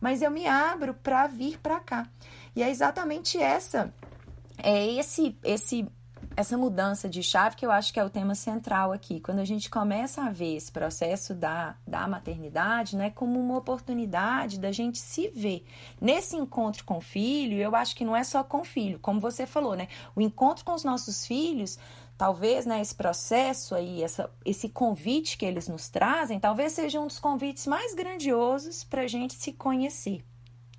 [0.00, 2.08] mas eu me abro para vir para cá.
[2.56, 3.92] E é exatamente essa
[4.58, 5.86] é esse esse
[6.36, 9.20] essa mudança de chave que eu acho que é o tema central aqui.
[9.20, 14.58] Quando a gente começa a ver esse processo da, da maternidade, né, como uma oportunidade
[14.58, 15.64] da gente se ver.
[16.00, 19.20] Nesse encontro com o filho, eu acho que não é só com o filho, como
[19.20, 19.88] você falou, né?
[20.14, 21.78] O encontro com os nossos filhos,
[22.16, 27.06] talvez, né, esse processo aí, essa, esse convite que eles nos trazem, talvez seja um
[27.06, 30.24] dos convites mais grandiosos para a gente se conhecer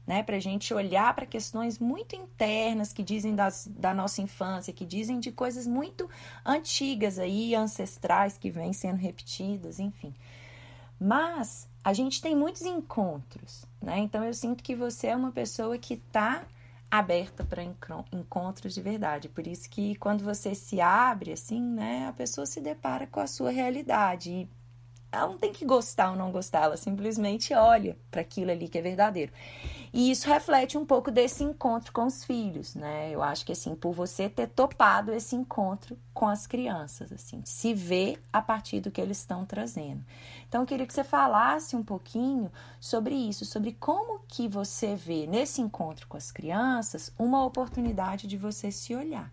[0.06, 0.24] né?
[0.24, 4.86] Para a gente olhar para questões muito internas que dizem das, da nossa infância, que
[4.86, 6.10] dizem de coisas muito
[6.46, 10.14] antigas aí, ancestrais, que vêm sendo repetidas, enfim.
[11.00, 14.00] Mas a gente tem muitos encontros, né?
[14.00, 16.46] Então eu sinto que você é uma pessoa que está
[16.90, 17.64] aberta para
[18.12, 19.28] encontros de verdade.
[19.28, 23.26] Por isso que quando você se abre assim, né, a pessoa se depara com a
[23.26, 24.32] sua realidade.
[24.32, 24.50] E
[25.14, 28.78] ela não tem que gostar ou não gostar, ela simplesmente olha para aquilo ali que
[28.78, 29.32] é verdadeiro.
[29.94, 33.12] E isso reflete um pouco desse encontro com os filhos, né?
[33.12, 37.76] Eu acho que assim, por você ter topado esse encontro com as crianças, assim, se
[37.76, 40.04] ver a partir do que eles estão trazendo.
[40.50, 45.28] Então, eu queria que você falasse um pouquinho sobre isso, sobre como que você vê
[45.28, 49.32] nesse encontro com as crianças uma oportunidade de você se olhar.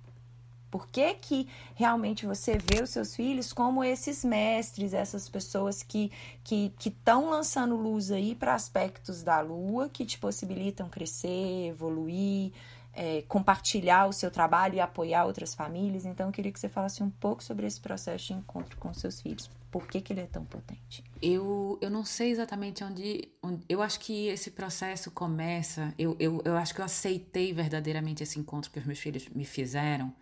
[0.71, 6.13] Por que, que realmente você vê os seus filhos como esses mestres, essas pessoas que
[6.45, 12.53] que estão lançando luz aí para aspectos da lua que te possibilitam crescer, evoluir,
[12.93, 16.05] é, compartilhar o seu trabalho e apoiar outras famílias.
[16.05, 19.21] Então, eu queria que você falasse um pouco sobre esse processo de encontro com seus
[19.21, 19.51] filhos.
[19.71, 21.05] Por que, que ele é tão potente?
[21.23, 23.65] Eu, eu não sei exatamente onde, onde.
[23.69, 25.95] Eu acho que esse processo começa.
[25.97, 29.45] Eu, eu, eu acho que eu aceitei verdadeiramente esse encontro que os meus filhos me
[29.45, 30.13] fizeram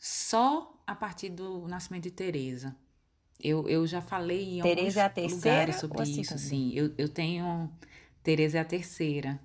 [0.00, 2.74] só a partir do nascimento de Teresa.
[3.38, 6.38] Eu, eu já falei em Tereza alguns é a lugares sobre isso.
[6.38, 7.70] Sim, eu, eu tenho.
[8.22, 9.38] Tereza é a terceira.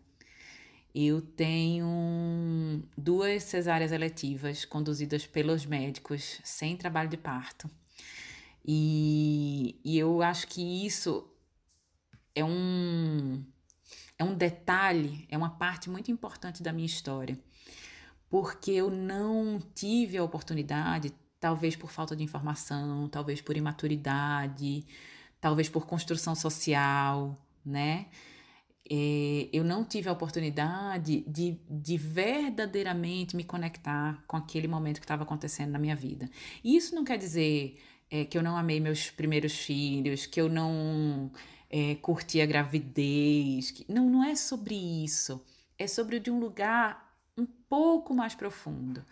[0.94, 7.70] Eu tenho duas cesáreas eletivas conduzidas pelos médicos sem trabalho de parto.
[8.66, 11.30] E, e eu acho que isso
[12.34, 13.44] é um,
[14.18, 17.38] é um detalhe, é uma parte muito importante da minha história
[18.30, 24.86] porque eu não tive a oportunidade, talvez por falta de informação, talvez por imaturidade,
[25.40, 28.08] talvez por construção social, né?
[28.88, 35.06] É, eu não tive a oportunidade de, de verdadeiramente me conectar com aquele momento que
[35.06, 36.30] estava acontecendo na minha vida.
[36.64, 40.48] E isso não quer dizer é, que eu não amei meus primeiros filhos, que eu
[40.48, 41.32] não
[41.70, 43.72] é, curti a gravidez.
[43.72, 45.44] Que, não, não é sobre isso.
[45.78, 47.05] É sobre de um lugar
[47.70, 49.04] pouco mais profundo,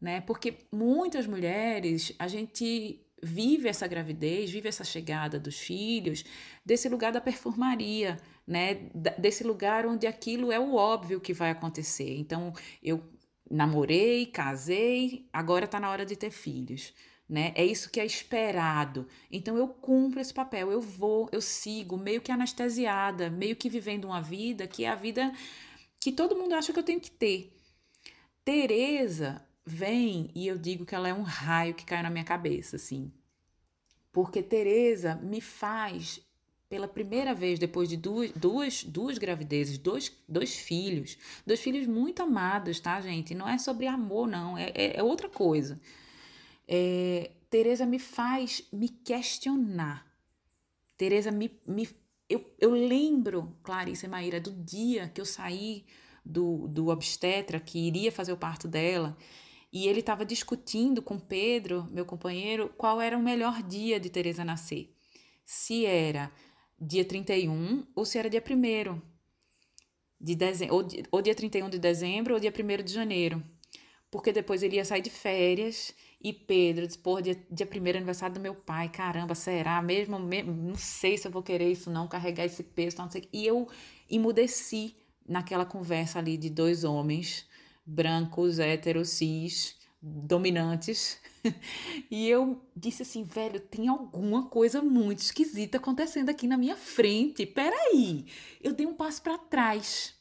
[0.00, 0.20] né?
[0.20, 6.24] Porque muitas mulheres, a gente vive essa gravidez, vive essa chegada dos filhos
[6.64, 8.74] desse lugar da performaria, né?
[9.18, 12.16] Desse lugar onde aquilo é o óbvio que vai acontecer.
[12.16, 13.02] Então, eu
[13.50, 16.92] namorei, casei, agora está na hora de ter filhos.
[17.28, 17.52] Né?
[17.54, 19.08] É isso que é esperado.
[19.30, 24.04] Então eu cumpro esse papel, eu vou, eu sigo, meio que anestesiada, meio que vivendo
[24.04, 25.32] uma vida que é a vida
[26.00, 27.53] que todo mundo acha que eu tenho que ter.
[28.44, 32.76] Teresa vem e eu digo que ela é um raio que cai na minha cabeça,
[32.76, 33.10] assim.
[34.12, 36.20] Porque Teresa me faz,
[36.68, 42.22] pela primeira vez, depois de duas, duas, duas gravidezes, dois, dois filhos, dois filhos muito
[42.22, 43.34] amados, tá, gente?
[43.34, 45.80] Não é sobre amor, não, é, é, é outra coisa.
[46.68, 50.06] É, Teresa me faz me questionar.
[50.96, 51.88] Teresa me, me
[52.28, 55.84] eu, eu lembro, Clarice e Maíra, do dia que eu saí
[56.24, 59.16] do, do obstetra que iria fazer o parto dela
[59.72, 64.44] e ele estava discutindo com Pedro, meu companheiro, qual era o melhor dia de Teresa
[64.44, 64.94] nascer.
[65.44, 66.30] Se era
[66.80, 69.00] dia 31 ou se era dia 1
[70.20, 73.42] de dezembro, ou, ou dia 31 de dezembro ou dia 1 de janeiro.
[74.10, 78.34] Porque depois ele ia sair de férias e Pedro disse, pô, dia, dia primeiro aniversário
[78.34, 80.52] do meu pai, caramba, será mesmo, mesmo?
[80.54, 83.28] Não sei se eu vou querer isso não, carregar esse peso, não sei.
[83.32, 83.68] E eu
[84.08, 87.46] emudeci naquela conversa ali de dois homens
[87.84, 91.18] brancos, héteros, cis, dominantes.
[92.10, 97.44] e eu disse assim, velho, tem alguma coisa muito esquisita acontecendo aqui na minha frente.
[97.44, 98.26] Peraí.
[98.62, 100.14] Eu dei um passo para trás.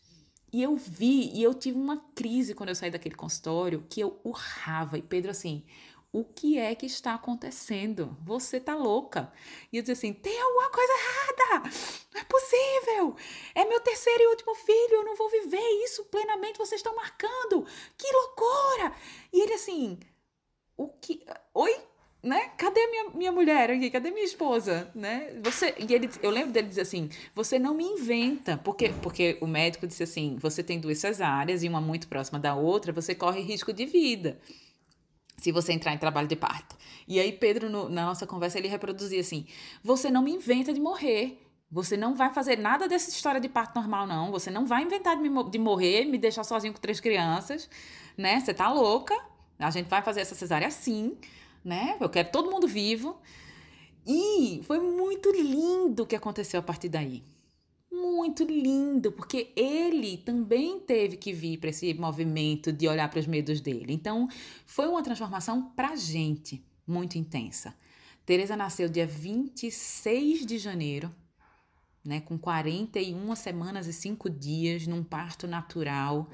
[0.52, 4.20] E eu vi, e eu tive uma crise quando eu saí daquele consultório, que eu
[4.24, 5.00] urrava.
[5.00, 5.63] E Pedro assim,
[6.13, 8.15] o que é que está acontecendo?
[8.23, 9.34] Você tá louca.
[9.71, 11.69] E eu disse assim: tem alguma coisa errada.
[12.13, 13.15] Não é possível.
[13.56, 14.93] É meu terceiro e último filho.
[14.93, 16.60] Eu não vou viver isso plenamente.
[16.60, 17.65] Vocês estão marcando.
[17.97, 18.93] Que loucura.
[19.34, 19.99] E ele assim:
[20.78, 21.26] o que.
[21.52, 21.76] Oi?
[22.21, 22.52] Né?
[22.58, 23.89] Cadê minha, minha mulher aqui?
[23.89, 24.89] Cadê minha esposa?
[24.95, 25.38] Né?
[25.43, 29.47] Você, e ele, eu lembro dele dizer assim: você não me inventa, porque, porque o
[29.47, 33.41] médico disse assim: você tem duas cesáreas e uma muito próxima da outra, você corre
[33.41, 34.39] risco de vida
[35.38, 36.76] se você entrar em trabalho de parto.
[37.08, 39.46] E aí, Pedro, no, na nossa conversa, ele reproduzia assim:
[39.84, 41.39] você não me inventa de morrer.
[41.72, 44.32] Você não vai fazer nada dessa história de parto normal, não.
[44.32, 47.67] Você não vai inventar de, me, de morrer, me deixar sozinho com três crianças,
[48.15, 48.39] né?
[48.39, 49.15] Você tá louca.
[49.58, 51.17] A gente vai fazer essa cesárea assim,
[51.65, 51.98] né?
[52.00, 53.19] Eu quero todo mundo vivo.
[54.06, 57.24] E foi muito lindo o que aconteceu a partir daí
[57.93, 63.27] muito lindo, porque ele também teve que vir para esse movimento de olhar para os
[63.27, 63.93] medos dele.
[63.93, 64.27] Então,
[64.65, 67.75] foi uma transformação para gente muito intensa.
[68.25, 71.13] Teresa nasceu dia 26 de janeiro,
[72.03, 76.29] né, com 41 semanas e 5 dias, num parto natural,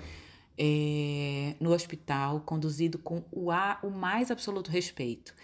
[0.58, 5.36] é, no hospital, conduzido com o, a, o mais absoluto respeito.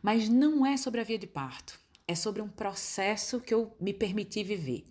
[0.00, 3.92] Mas não é sobre a via de parto, é sobre um processo que eu me
[3.92, 4.84] permiti viver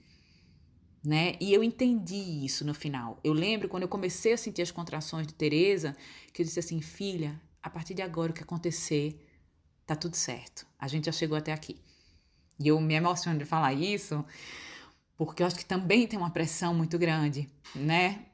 [1.03, 1.35] né?
[1.39, 3.19] E eu entendi isso no final.
[3.23, 5.95] Eu lembro quando eu comecei a sentir as contrações de Teresa,
[6.31, 9.27] que eu disse assim, filha, a partir de agora o que acontecer,
[9.85, 10.65] tá tudo certo.
[10.79, 11.79] A gente já chegou até aqui.
[12.59, 14.23] E eu me emociono de falar isso,
[15.17, 18.25] porque eu acho que também tem uma pressão muito grande, né?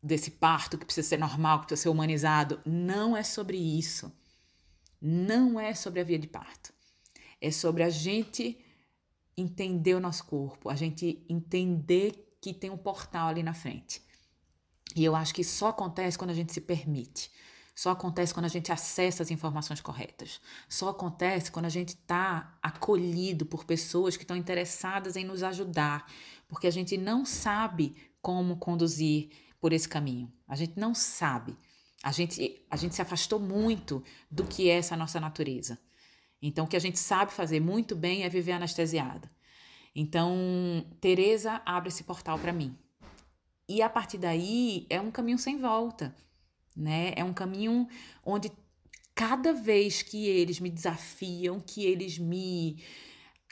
[0.00, 2.60] Desse parto que precisa ser normal, que precisa ser humanizado.
[2.64, 4.12] Não é sobre isso.
[5.00, 6.72] Não é sobre a via de parto.
[7.40, 8.61] É sobre a gente
[9.36, 14.02] entender o nosso corpo, a gente entender que tem um portal ali na frente.
[14.94, 17.30] E eu acho que só acontece quando a gente se permite.
[17.74, 20.40] Só acontece quando a gente acessa as informações corretas.
[20.68, 26.06] Só acontece quando a gente está acolhido por pessoas que estão interessadas em nos ajudar,
[26.48, 30.30] porque a gente não sabe como conduzir por esse caminho.
[30.46, 31.56] A gente não sabe.
[32.02, 35.78] A gente, a gente se afastou muito do que é essa nossa natureza.
[36.42, 39.30] Então, o que a gente sabe fazer muito bem é viver anestesiada.
[39.94, 40.34] Então,
[41.00, 42.76] Teresa abre esse portal para mim.
[43.68, 46.14] E a partir daí é um caminho sem volta,
[46.76, 47.12] né?
[47.16, 47.86] É um caminho
[48.24, 48.50] onde
[49.14, 52.82] cada vez que eles me desafiam, que eles me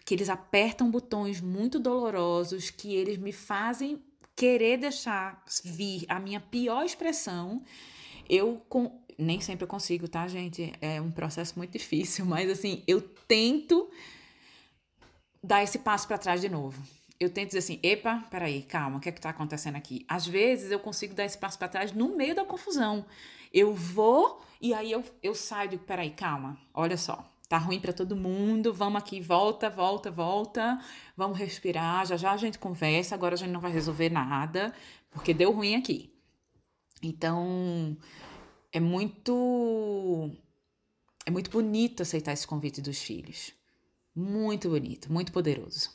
[0.05, 4.03] que eles apertam botões muito dolorosos, que eles me fazem
[4.35, 7.63] querer deixar vir a minha pior expressão,
[8.29, 10.73] eu com, nem sempre eu consigo, tá, gente?
[10.81, 13.91] É um processo muito difícil, mas assim, eu tento
[15.43, 16.83] dar esse passo para trás de novo.
[17.19, 20.05] Eu tento dizer assim, epa, peraí, calma, o que é que tá acontecendo aqui?
[20.09, 23.05] Às vezes eu consigo dar esse passo para trás no meio da confusão.
[23.53, 27.81] Eu vou e aí eu, eu saio e digo, peraí, calma, olha só, tá ruim
[27.81, 30.79] para todo mundo, vamos aqui, volta, volta, volta,
[31.17, 34.75] vamos respirar, já já a gente conversa, agora a gente não vai resolver nada,
[35.11, 36.15] porque deu ruim aqui.
[37.03, 37.97] Então,
[38.73, 40.31] é muito
[41.27, 43.53] é muito bonito aceitar esse convite dos filhos.
[44.15, 45.91] Muito bonito, muito poderoso.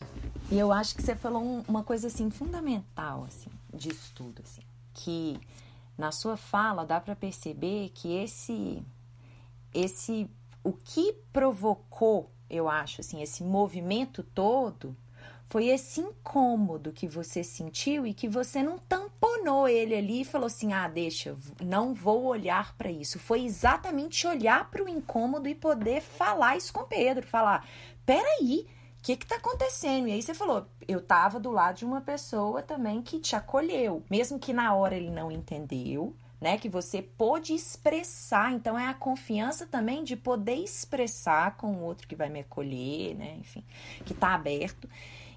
[0.50, 4.62] E eu acho que você falou um, uma coisa assim fundamental assim, disso tudo assim,
[4.94, 5.40] que
[5.98, 8.84] na sua fala dá para perceber que esse
[9.74, 10.30] esse
[10.64, 14.96] o que provocou, eu acho assim, esse movimento todo
[15.46, 18.80] foi esse incômodo que você sentiu e que você não
[19.20, 23.20] tamponou ele ali e falou assim: ah, deixa, não vou olhar para isso.
[23.20, 27.26] Foi exatamente olhar para o incômodo e poder falar isso com Pedro.
[27.26, 27.68] Falar:
[28.06, 28.68] peraí,
[29.00, 30.08] o que que tá acontecendo?
[30.08, 34.04] E aí você falou: eu tava do lado de uma pessoa também que te acolheu,
[34.10, 36.58] mesmo que na hora ele não entendeu, né?
[36.58, 38.54] Que você pôde expressar.
[38.54, 43.16] Então, é a confiança também de poder expressar com o outro que vai me acolher,
[43.16, 43.38] né?
[43.40, 43.64] Enfim,
[44.06, 44.90] que tá aberto.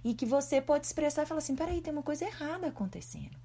[0.05, 3.37] E que você pode expressar e falar assim: peraí, tem uma coisa errada acontecendo.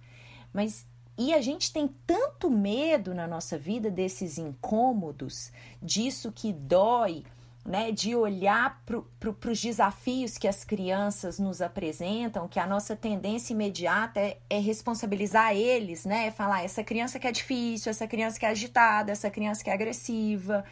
[0.54, 0.86] Mas
[1.18, 7.24] e a gente tem tanto medo na nossa vida desses incômodos, disso que dói,
[7.66, 13.54] né, de olhar para os desafios que as crianças nos apresentam, que a nossa tendência
[13.54, 16.28] imediata é, é, responsabilizar eles, né?
[16.28, 19.70] É falar, essa criança que é difícil, essa criança que é agitada, essa criança que
[19.70, 20.66] é agressiva,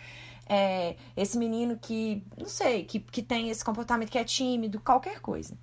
[0.50, 5.22] é, esse menino que, não sei, que, que tem esse comportamento que é tímido, qualquer
[5.22, 5.56] coisa.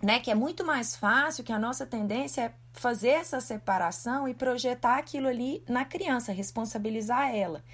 [0.00, 4.34] Né, que é muito mais fácil, que a nossa tendência é fazer essa separação e
[4.34, 7.64] projetar aquilo ali na criança, responsabilizar ela.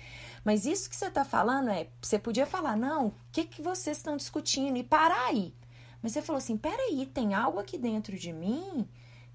[0.44, 3.96] Mas isso que você está falando é, você podia falar, não, o que, que vocês
[3.96, 5.54] estão discutindo e parar aí.
[6.02, 8.88] Mas você falou assim, peraí, tem algo aqui dentro de mim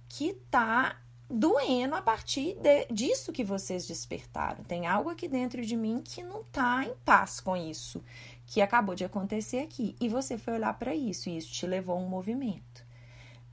[0.07, 0.97] que tá
[1.27, 4.63] doendo a partir de, disso que vocês despertaram.
[4.63, 8.03] Tem algo aqui dentro de mim que não tá em paz com isso
[8.45, 9.95] que acabou de acontecer aqui.
[9.99, 12.84] E você foi olhar para isso e isso te levou a um movimento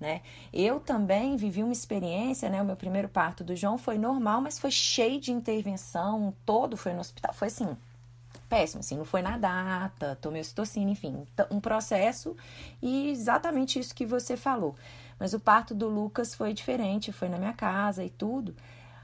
[0.03, 0.21] né?
[0.53, 2.61] Eu também vivi uma experiência, né?
[2.61, 6.93] O meu primeiro parto do João foi normal, mas foi cheio de intervenção, todo foi
[6.93, 7.77] no hospital, foi assim,
[8.49, 12.37] péssimo, assim, não foi na data, tomei ocitocina, enfim, um processo
[12.83, 14.75] e exatamente isso que você falou.
[15.21, 18.57] Mas o parto do Lucas foi diferente, foi na minha casa e tudo.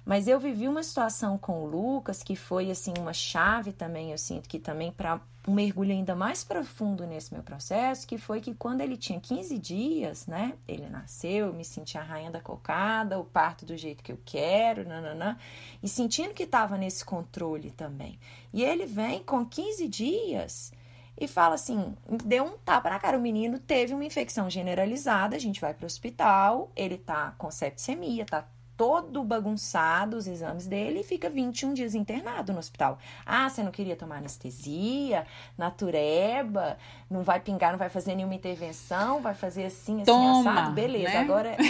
[0.08, 4.16] Mas eu vivi uma situação com o Lucas que foi assim uma chave também, eu
[4.16, 8.54] sinto que também para um mergulho ainda mais profundo nesse meu processo, que foi que
[8.54, 13.18] quando ele tinha 15 dias, né, ele nasceu, eu me senti a rainha da cocada,
[13.18, 15.36] o parto do jeito que eu quero, nananã,
[15.82, 18.18] e sentindo que estava nesse controle também.
[18.50, 20.72] E ele vem com 15 dias
[21.20, 21.94] e fala assim:
[22.24, 23.18] deu um tapa na cara.
[23.18, 27.50] O menino teve uma infecção generalizada, a gente vai para o hospital, ele tá com
[27.50, 32.96] septicemia, tá todo bagunçado os exames dele e fica 21 dias internado no hospital.
[33.26, 35.26] Ah, você não queria tomar anestesia,
[35.58, 36.78] natureba,
[37.10, 40.72] não vai pingar, não vai fazer nenhuma intervenção, vai fazer assim, assim, Toma, assado?
[40.74, 41.18] Beleza, né?
[41.18, 41.56] agora...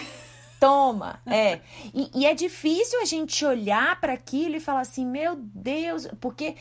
[0.60, 1.60] Toma, é.
[1.94, 6.56] E, e é difícil a gente olhar para aquilo e falar assim, meu Deus, porque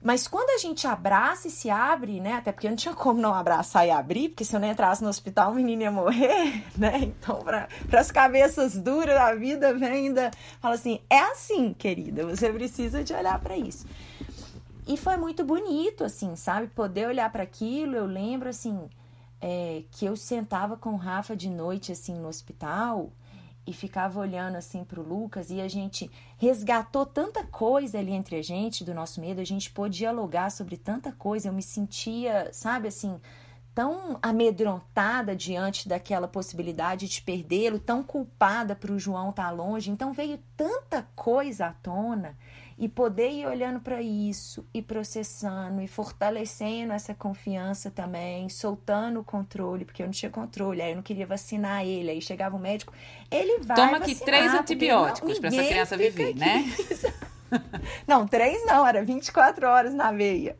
[0.00, 2.34] mas quando a gente abraça e se abre, né?
[2.34, 5.08] Até porque não tinha como não abraçar e abrir, porque se eu não entrasse no
[5.08, 7.00] hospital, o menino ia morrer, né?
[7.02, 10.30] Então, para as cabeças duras da vida, vem ainda.
[10.60, 13.86] Fala assim: é assim, querida, você precisa de olhar para isso.
[14.86, 16.68] E foi muito bonito, assim, sabe?
[16.68, 17.96] Poder olhar para aquilo.
[17.96, 18.88] Eu lembro, assim,
[19.40, 23.10] é, que eu sentava com o Rafa de noite, assim, no hospital
[23.68, 28.36] e ficava olhando assim para o Lucas e a gente resgatou tanta coisa ali entre
[28.36, 31.48] a gente do nosso medo, a gente pôde dialogar sobre tanta coisa.
[31.48, 33.20] Eu me sentia, sabe, assim,
[33.74, 39.90] tão amedrontada diante daquela possibilidade de perdê-lo, tão culpada para o João estar tá longe.
[39.90, 42.38] Então veio tanta coisa à tona
[42.78, 49.24] e poder ir olhando para isso e processando e fortalecendo essa confiança também, soltando o
[49.24, 52.58] controle, porque eu não tinha controle, aí eu não queria vacinar ele, aí chegava o
[52.58, 52.92] médico,
[53.30, 56.38] ele vai Toma aqui três antibióticos para essa criança viver, aqui.
[56.38, 56.64] né?
[58.06, 60.56] não, três não, era 24 horas na veia.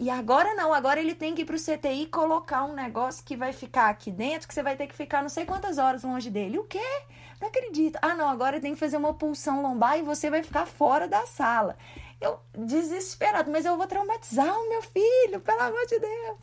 [0.00, 3.52] E agora não, agora ele tem que ir pro CTI colocar um negócio que vai
[3.52, 6.58] ficar aqui dentro, que você vai ter que ficar não sei quantas horas longe dele.
[6.58, 7.02] O quê?
[7.40, 7.98] Não acredito.
[8.02, 11.24] Ah, não, agora tem que fazer uma pulsão lombar e você vai ficar fora da
[11.26, 11.76] sala.
[12.20, 16.38] Eu desesperado, mas eu vou traumatizar o meu filho, pelo amor de Deus.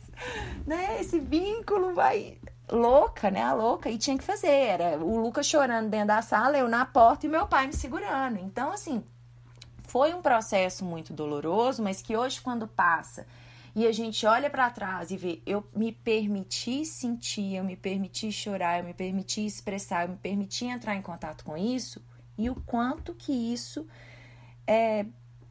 [0.66, 0.98] Né?
[1.00, 2.38] Esse vínculo vai
[2.70, 3.42] louca, né?
[3.42, 4.48] A louca e tinha que fazer.
[4.48, 8.38] Era o Lucas chorando dentro da sala, eu na porta e meu pai me segurando.
[8.38, 9.04] Então, assim,
[9.84, 13.26] foi um processo muito doloroso, mas que hoje quando passa
[13.76, 18.32] e a gente olha para trás e vê, eu me permiti sentir, eu me permiti
[18.32, 22.02] chorar, eu me permiti expressar, eu me permiti entrar em contato com isso
[22.38, 23.86] e o quanto que isso
[24.66, 25.04] é,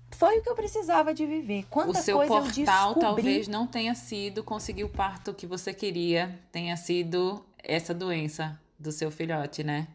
[0.09, 1.67] foi o que eu precisava de viver.
[1.69, 2.99] Quanta o seu coisa portal eu descobri.
[2.99, 8.91] talvez não tenha sido conseguir o parto que você queria, tenha sido essa doença do
[8.91, 9.88] seu filhote, né?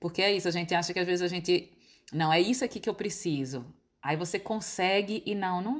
[0.00, 1.70] Porque é isso, a gente acha que às vezes a gente.
[2.12, 3.64] Não, é isso aqui que eu preciso.
[4.02, 5.78] Aí você consegue e não, não,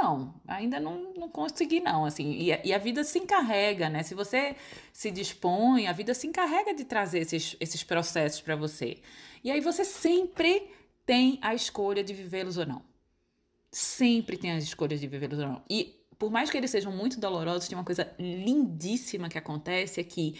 [0.00, 4.14] não, ainda não, não consegui não, assim, e, e, a vida se encarrega, né, se
[4.14, 4.54] você
[4.92, 8.98] se dispõe, a vida se encarrega de trazer esses, esses processos para você,
[9.42, 10.70] e aí você sempre
[11.04, 12.82] tem a escolha de vivê-los ou não,
[13.72, 17.18] sempre tem as escolhas de vivê-los ou não, e por mais que eles sejam muito
[17.18, 20.36] dolorosos, tem uma coisa lindíssima que acontece, é que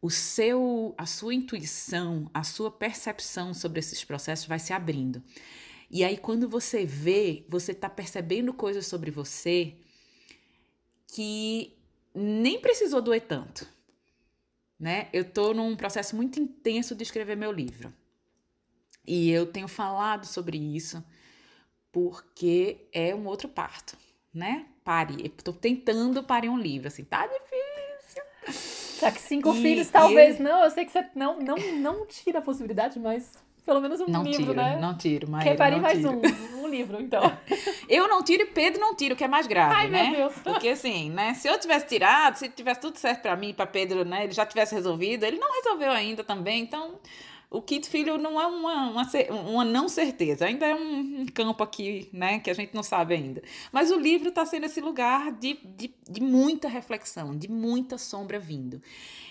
[0.00, 5.22] o seu, a sua intuição, a sua percepção sobre esses processos vai se abrindo.
[5.94, 9.76] E aí, quando você vê, você está percebendo coisas sobre você
[11.06, 11.72] que
[12.12, 13.64] nem precisou doer tanto.
[14.76, 15.08] Né?
[15.12, 17.94] Eu estou num processo muito intenso de escrever meu livro.
[19.06, 21.00] E eu tenho falado sobre isso
[21.92, 23.96] porque é um outro parto,
[24.32, 24.66] né?
[24.82, 25.24] Pare.
[25.24, 28.98] Estou tentando parir um livro, assim, tá difícil.
[28.98, 30.64] Tá que cinco e, filhos, talvez não.
[30.64, 34.22] Eu sei que você não, não, não tira a possibilidade, mas pelo menos um não
[34.22, 34.78] livro, tiro, né?
[34.80, 35.44] Não tiro, mas.
[35.44, 36.12] Quer parir mais tiro.
[36.12, 37.22] um, um livro, então.
[37.88, 40.10] eu não tiro e Pedro não tira, o que é mais grave, Ai, né?
[40.10, 40.34] Meu Deus.
[40.42, 41.34] Porque assim, né?
[41.34, 44.24] Se eu tivesse tirado, se tivesse tudo certo para mim e pra Pedro, né?
[44.24, 46.98] Ele já tivesse resolvido, ele não resolveu ainda também, então
[47.54, 52.08] o quinto filho não é uma, uma, uma não certeza, ainda é um, campo aqui,
[52.12, 53.42] né, que a gente não sabe ainda.
[53.70, 58.40] Mas o livro está sendo esse lugar de, de, de muita reflexão, de muita sombra
[58.40, 58.82] vindo.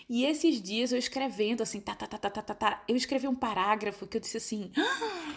[0.09, 3.27] E esses dias eu escrevendo assim, tá, tá, tá, tá, tá, tá, tá eu escrevi
[3.27, 5.35] um parágrafo que eu disse assim: ah,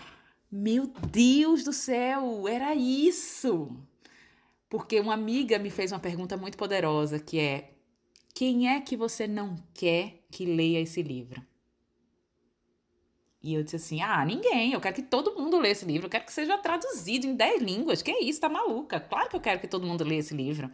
[0.51, 3.77] Meu Deus do céu, era isso!
[4.69, 7.75] Porque uma amiga me fez uma pergunta muito poderosa que é:
[8.35, 11.45] Quem é que você não quer que leia esse livro?
[13.47, 16.11] E eu disse assim: ah, ninguém, eu quero que todo mundo leia esse livro, eu
[16.11, 18.03] quero que seja traduzido em 10 línguas.
[18.03, 18.99] Que é isso, tá maluca?
[18.99, 20.69] Claro que eu quero que todo mundo leia esse livro,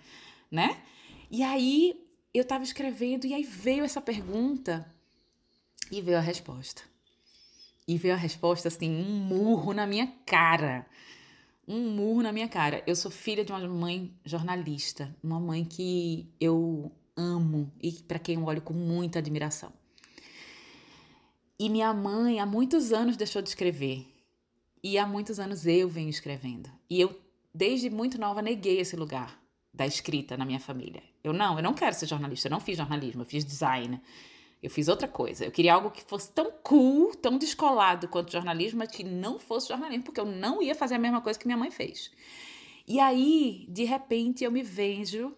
[0.50, 0.82] né?
[1.30, 2.01] E aí
[2.34, 4.86] eu tava escrevendo e aí veio essa pergunta
[5.90, 6.82] e veio a resposta.
[7.86, 10.86] E veio a resposta assim, um murro na minha cara.
[11.68, 12.82] Um murro na minha cara.
[12.86, 18.36] Eu sou filha de uma mãe jornalista, uma mãe que eu amo e para quem
[18.36, 19.72] eu olho com muita admiração.
[21.58, 24.06] E minha mãe há muitos anos deixou de escrever.
[24.82, 26.70] E há muitos anos eu venho escrevendo.
[26.88, 27.20] E eu,
[27.54, 29.41] desde muito nova, neguei esse lugar
[29.72, 31.02] da escrita na minha família.
[31.24, 34.00] Eu não, eu não quero ser jornalista, eu não fiz jornalismo, eu fiz design.
[34.62, 35.44] Eu fiz outra coisa.
[35.44, 39.68] Eu queria algo que fosse tão cool, tão descolado quanto jornalismo, mas que não fosse
[39.68, 42.12] jornalismo, porque eu não ia fazer a mesma coisa que minha mãe fez.
[42.86, 45.34] E aí, de repente, eu me vejo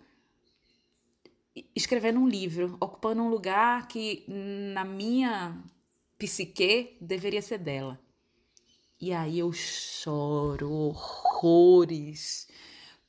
[1.75, 5.57] escrevendo um livro, ocupando um lugar que na minha
[6.19, 7.99] psique deveria ser dela.
[9.01, 12.49] E aí eu choro horrores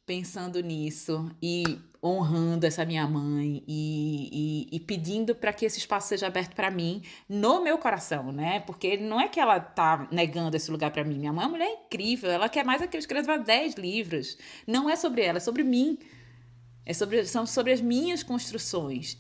[0.06, 6.10] pensando nisso e honrando essa minha mãe e, e, e pedindo para que esse espaço
[6.10, 8.60] seja aberto para mim no meu coração, né?
[8.60, 11.18] Porque não é que ela tá negando esse lugar para mim.
[11.18, 14.38] Minha mãe é uma mulher incrível, ela quer mais é que eu escreva 10 livros.
[14.68, 15.97] Não é sobre ela, é sobre mim.
[16.86, 19.18] É sobre, são sobre as minhas construções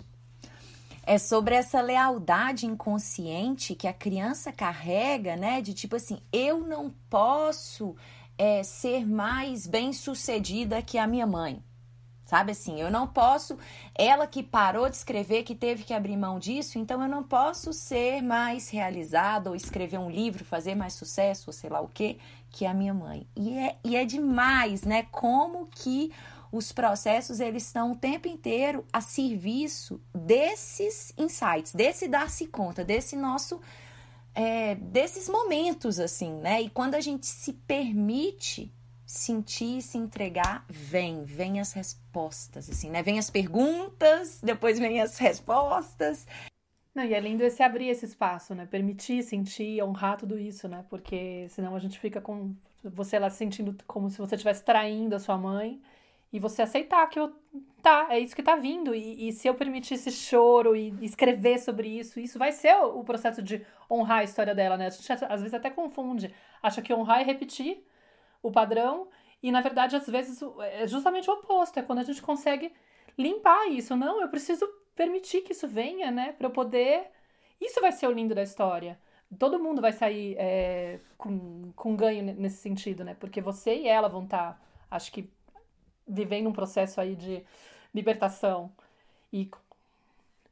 [1.07, 5.61] é sobre essa lealdade inconsciente que a criança carrega, né?
[5.61, 7.95] De tipo assim, eu não posso
[8.37, 11.63] é, ser mais bem sucedida que a minha mãe.
[12.25, 13.55] Sabe assim, eu não posso,
[13.93, 17.71] ela que parou de escrever, que teve que abrir mão disso, então eu não posso
[17.71, 22.17] ser mais realizada ou escrever um livro, fazer mais sucesso, ou sei lá o que,
[22.49, 23.27] que a minha mãe.
[23.35, 25.03] E é, e é demais, né?
[25.11, 26.11] Como que
[26.51, 33.15] os processos eles estão o tempo inteiro a serviço desses insights, desse dar-se conta, desse
[33.15, 33.61] nosso
[34.35, 36.61] é, desses momentos assim, né?
[36.61, 38.71] E quando a gente se permite
[39.05, 43.01] sentir, se entregar, vem, vem as respostas, assim, né?
[43.01, 46.27] Vem as perguntas, depois vem as respostas.
[46.93, 48.65] Não, e é lindo esse abrir esse espaço, né?
[48.65, 50.83] Permitir, sentir, honrar tudo isso, né?
[50.89, 55.19] Porque senão a gente fica com você lá sentindo como se você estivesse traindo a
[55.19, 55.81] sua mãe
[56.35, 57.33] e você aceitar que eu,
[57.81, 58.93] tá, é isso que tá vindo.
[58.93, 62.99] E, e se eu permitir esse choro e escrever sobre isso, isso vai ser o,
[62.99, 64.87] o, processo de honrar a história dela, né?
[64.87, 66.35] A gente às vezes até confunde.
[66.61, 67.85] Acha que honrar é repetir
[68.43, 69.07] o padrão.
[69.41, 71.79] E na verdade, às vezes, é justamente o oposto.
[71.79, 72.73] É quando a gente consegue
[73.17, 73.95] limpar isso.
[73.95, 76.33] Não, eu preciso permitir que isso venha, né?
[76.33, 77.11] Pra eu poder.
[77.61, 78.99] Isso vai ser o lindo da história.
[79.39, 83.15] Todo mundo vai sair é, com, com ganho nesse sentido, né?
[83.17, 84.61] Porque você e ela vão estar, tá,
[84.91, 85.33] acho que,
[86.07, 87.43] vivendo um processo aí de
[87.93, 88.71] libertação
[89.31, 89.49] e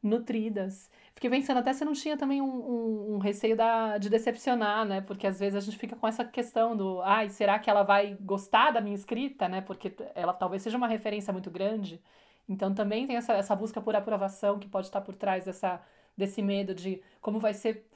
[0.01, 0.89] nutridas.
[1.15, 5.01] Fiquei pensando até se não tinha também um, um, um, receio da, de decepcionar, né?
[5.01, 8.17] Porque às vezes a gente fica com essa questão do, ai, será que ela vai
[8.19, 9.61] gostar da minha escrita, né?
[9.61, 12.01] Porque ela talvez seja uma referência muito grande.
[12.47, 15.81] Então também tem essa, essa busca por aprovação que pode estar por trás dessa,
[16.17, 17.87] desse medo de como vai ser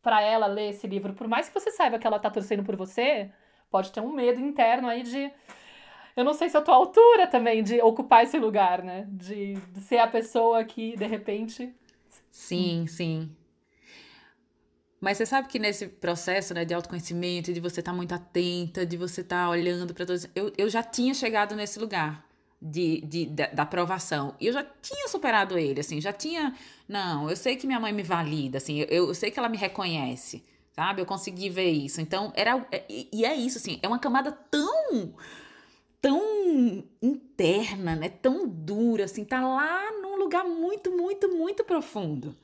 [0.00, 1.14] para ela ler esse livro.
[1.14, 3.32] Por mais que você saiba que ela tá torcendo por você,
[3.68, 5.32] pode ter um medo interno aí de
[6.16, 9.06] eu não sei se tô à altura também de ocupar esse lugar, né?
[9.10, 11.74] De, ser a pessoa que, de repente.
[12.30, 13.30] Sim, sim.
[14.98, 18.86] Mas você sabe que nesse processo né, de autoconhecimento, de você estar tá muito atenta,
[18.86, 20.26] de você estar tá olhando para todos.
[20.34, 22.24] Eu, eu já tinha chegado nesse lugar
[22.60, 24.34] de, de, da, da aprovação.
[24.40, 26.54] E eu já tinha superado ele, assim, já tinha.
[26.88, 29.58] Não, eu sei que minha mãe me valida, assim, eu, eu sei que ela me
[29.58, 30.42] reconhece,
[30.72, 31.02] sabe?
[31.02, 32.00] Eu consegui ver isso.
[32.00, 32.66] Então, era.
[32.88, 35.14] E, e é isso, assim, é uma camada tão
[36.00, 38.08] tão interna, né?
[38.08, 42.36] Tão dura, assim, tá lá num lugar muito, muito, muito profundo.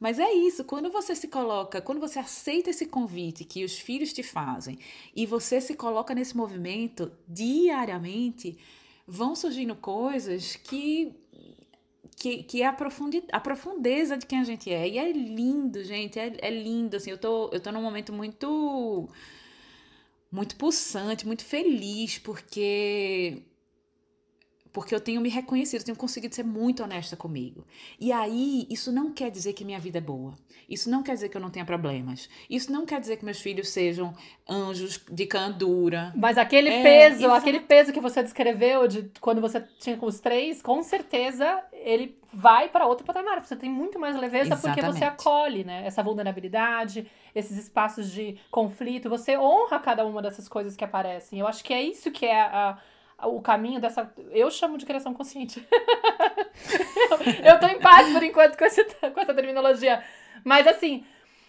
[0.00, 4.12] Mas é isso, quando você se coloca, quando você aceita esse convite que os filhos
[4.12, 4.78] te fazem
[5.14, 8.56] e você se coloca nesse movimento diariamente,
[9.06, 11.12] vão surgindo coisas que
[12.18, 14.88] que, que é a, profundi, a profundeza de quem a gente é.
[14.88, 19.08] E é lindo, gente, é, é lindo, assim, eu tô, eu tô num momento muito
[20.30, 23.42] muito pulsante, muito feliz, porque
[24.78, 27.66] porque eu tenho me reconhecido, tenho conseguido ser muito honesta comigo.
[27.98, 30.34] E aí, isso não quer dizer que minha vida é boa.
[30.68, 32.28] Isso não quer dizer que eu não tenha problemas.
[32.48, 34.14] Isso não quer dizer que meus filhos sejam
[34.48, 36.12] anjos de candura.
[36.14, 40.20] Mas aquele é, peso, aquele peso que você descreveu de quando você tinha com os
[40.20, 43.42] três, com certeza ele vai para outro patamar.
[43.42, 44.80] Você tem muito mais leveza Exatamente.
[44.80, 45.86] porque você acolhe, né?
[45.86, 49.08] Essa vulnerabilidade, esses espaços de conflito.
[49.08, 51.40] Você honra cada uma dessas coisas que aparecem.
[51.40, 52.78] Eu acho que é isso que é a
[53.22, 54.12] o caminho dessa.
[54.30, 55.66] Eu chamo de criação consciente.
[57.44, 60.02] eu tô em paz por enquanto com, esse, com essa terminologia.
[60.44, 61.04] Mas assim,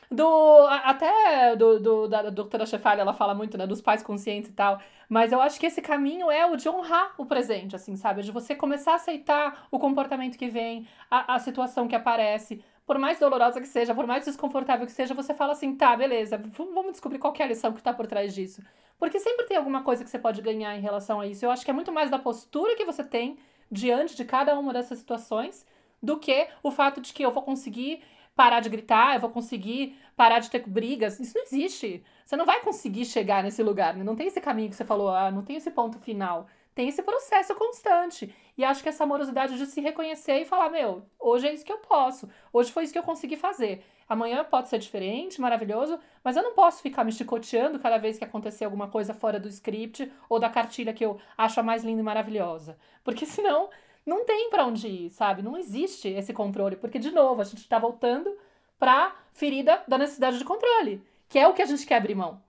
[0.10, 0.66] do.
[0.84, 3.68] Até do, do, da doutora Chefalha, ela fala muito, né?
[3.68, 4.80] Dos pais conscientes e tal.
[5.08, 8.22] Mas eu acho que esse caminho é o de honrar o presente, assim, sabe?
[8.22, 12.64] De você começar a aceitar o comportamento que vem, a, a situação que aparece.
[12.90, 16.42] Por mais dolorosa que seja, por mais desconfortável que seja, você fala assim, tá, beleza,
[16.58, 18.64] vamos descobrir qual é a lição que tá por trás disso.
[18.98, 21.46] Porque sempre tem alguma coisa que você pode ganhar em relação a isso.
[21.46, 23.38] Eu acho que é muito mais da postura que você tem
[23.72, 25.68] diante de cada uma dessas situações
[26.02, 28.02] do que o fato de que eu vou conseguir
[28.36, 31.20] parar de gritar, eu vou conseguir parar de ter brigas.
[31.20, 32.04] Isso não existe.
[32.26, 33.96] Você não vai conseguir chegar nesse lugar.
[33.96, 34.04] Né?
[34.04, 36.48] Não tem esse caminho que você falou, ah, não tem esse ponto final.
[36.80, 38.34] Tem esse processo constante.
[38.58, 41.74] E acho que essa amorosidade de se reconhecer e falar: meu, hoje é isso que
[41.74, 42.30] eu posso.
[42.54, 43.84] Hoje foi isso que eu consegui fazer.
[44.08, 48.24] Amanhã pode ser diferente, maravilhoso, mas eu não posso ficar me chicoteando cada vez que
[48.24, 52.00] acontecer alguma coisa fora do script ou da cartilha que eu acho a mais linda
[52.00, 52.78] e maravilhosa.
[53.04, 53.70] Porque senão
[54.06, 55.42] não tem para onde ir, sabe?
[55.42, 58.34] Não existe esse controle, porque de novo, a gente está voltando
[58.80, 62.42] para ferida da necessidade de controle, que é o que a gente quer abrir mão.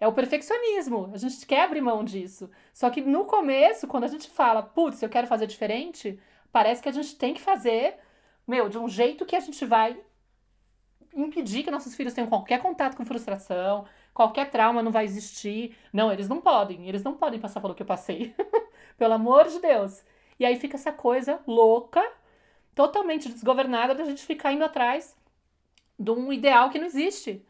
[0.00, 1.10] É o perfeccionismo.
[1.12, 2.50] A gente quer abrir mão disso.
[2.72, 6.18] Só que no começo, quando a gente fala, putz, eu quero fazer diferente,
[6.52, 7.96] parece que a gente tem que fazer,
[8.46, 9.98] meu, de um jeito que a gente vai
[11.14, 15.76] impedir que nossos filhos tenham qualquer contato com frustração, qualquer trauma não vai existir.
[15.92, 16.88] Não, eles não podem.
[16.88, 18.34] Eles não podem passar pelo que eu passei.
[18.96, 20.02] Pelo amor de Deus.
[20.40, 22.02] E aí fica essa coisa louca,
[22.74, 25.16] totalmente desgovernada, da gente ficar indo atrás
[25.96, 27.46] de um ideal que não existe.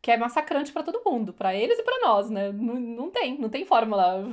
[0.00, 2.52] Que é massacrante para todo mundo, para eles e para nós, né?
[2.52, 4.24] Não, não tem, não tem fórmula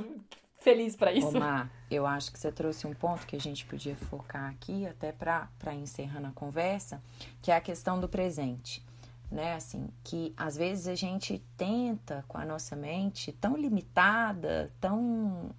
[0.58, 1.36] feliz para isso.
[1.36, 5.12] Omar, eu acho que você trouxe um ponto que a gente podia focar aqui, até
[5.12, 7.00] para encerrar a conversa,
[7.40, 8.84] que é a questão do presente.
[9.28, 15.50] Né, assim, que às vezes a gente tenta com a nossa mente tão limitada, tão,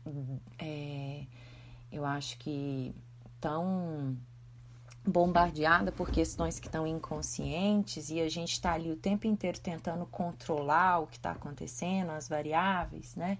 [0.58, 1.26] é,
[1.91, 2.95] eu acho que
[3.41, 4.18] tão
[5.08, 10.05] bombardeada por questões que estão inconscientes e a gente está ali o tempo inteiro tentando
[10.05, 13.38] controlar o que está acontecendo, as variáveis, né?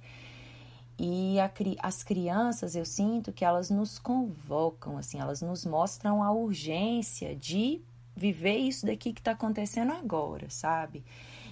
[0.98, 1.52] E a,
[1.84, 7.82] as crianças, eu sinto que elas nos convocam, assim, elas nos mostram a urgência de
[8.16, 11.04] viver isso daqui que está acontecendo agora, sabe?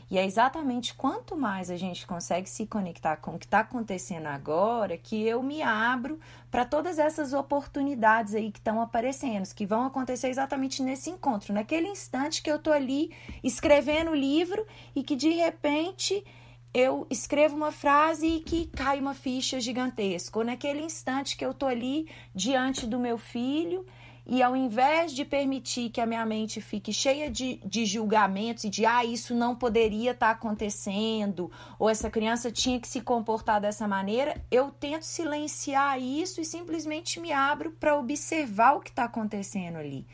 [0.10, 4.28] E é exatamente quanto mais a gente consegue se conectar com o que está acontecendo
[4.28, 6.20] agora, que eu me abro
[6.51, 11.88] para todas essas oportunidades aí que estão aparecendo, que vão acontecer exatamente nesse encontro, naquele
[11.88, 13.12] instante que eu estou ali
[13.43, 16.24] escrevendo o livro e que de repente
[16.72, 20.38] eu escrevo uma frase e que cai uma ficha gigantesca.
[20.38, 23.86] Ou naquele instante que eu tô ali diante do meu filho
[24.28, 28.69] e ao invés de permitir que a minha mente fique cheia de, de julgamentos e
[28.69, 33.61] de ah, isso não poderia estar tá acontecendo, ou essa criança tinha que se comportar
[33.61, 39.03] dessa maneira, eu tento silenciar isso e simplesmente me abro para observar o que está
[39.03, 40.07] acontecendo ali.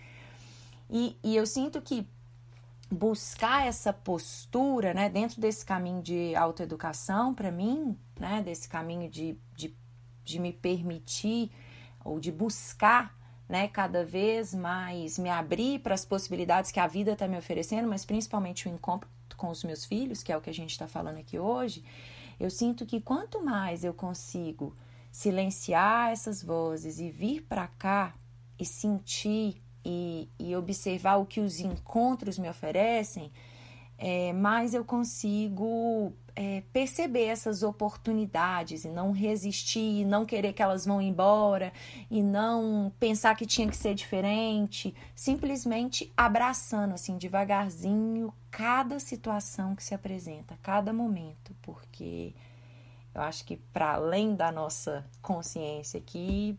[0.89, 2.05] E, e eu sinto que
[2.91, 9.37] buscar essa postura, né, dentro desse caminho de autoeducação, para mim, né, desse caminho de,
[9.55, 9.73] de,
[10.25, 11.49] de me permitir
[12.03, 13.17] ou de buscar,
[13.51, 17.85] né, cada vez mais me abrir para as possibilidades que a vida está me oferecendo,
[17.85, 20.87] mas principalmente o encontro com os meus filhos, que é o que a gente está
[20.87, 21.83] falando aqui hoje,
[22.39, 24.73] eu sinto que quanto mais eu consigo
[25.11, 28.15] silenciar essas vozes e vir para cá
[28.57, 33.33] e sentir e, e observar o que os encontros me oferecem,
[33.97, 40.61] é, mais eu consigo é, perceber essas oportunidades e não resistir, e não querer que
[40.61, 41.71] elas vão embora
[42.09, 49.83] e não pensar que tinha que ser diferente, simplesmente abraçando assim devagarzinho cada situação que
[49.83, 52.33] se apresenta, cada momento, porque
[53.13, 56.57] eu acho que para além da nossa consciência aqui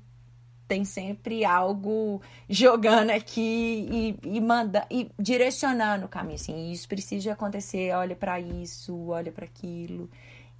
[0.72, 7.34] tem sempre algo jogando aqui e, e manda e direcionando o caminho assim isso precisa
[7.34, 10.08] acontecer olha para isso olha para aquilo.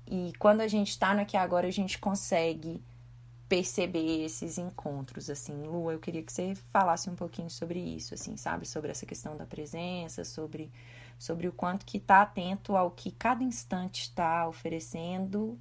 [0.07, 2.83] E quando a gente está no aqui agora a gente consegue
[3.49, 5.63] perceber esses encontros assim.
[5.63, 8.69] Lu eu queria que você falasse um pouquinho sobre isso assim sabe?
[8.69, 10.71] Sobre essa questão da presença sobre
[11.19, 15.59] sobre o quanto que está atento ao que cada instante está oferecendo.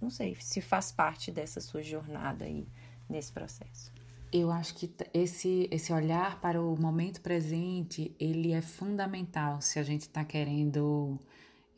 [0.00, 2.66] Não sei se faz parte dessa sua jornada aí
[3.08, 3.91] nesse processo.
[4.32, 9.82] Eu acho que esse, esse olhar para o momento presente, ele é fundamental se a
[9.82, 11.20] gente está querendo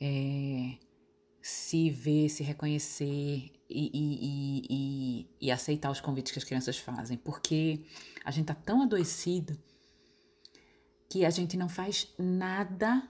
[0.01, 0.77] é,
[1.43, 7.17] se ver, se reconhecer e, e, e, e, aceitar os convites que as crianças fazem.
[7.17, 7.85] Porque
[8.25, 9.59] a gente está tão adoecido
[11.09, 13.03] que a gente não faz nada,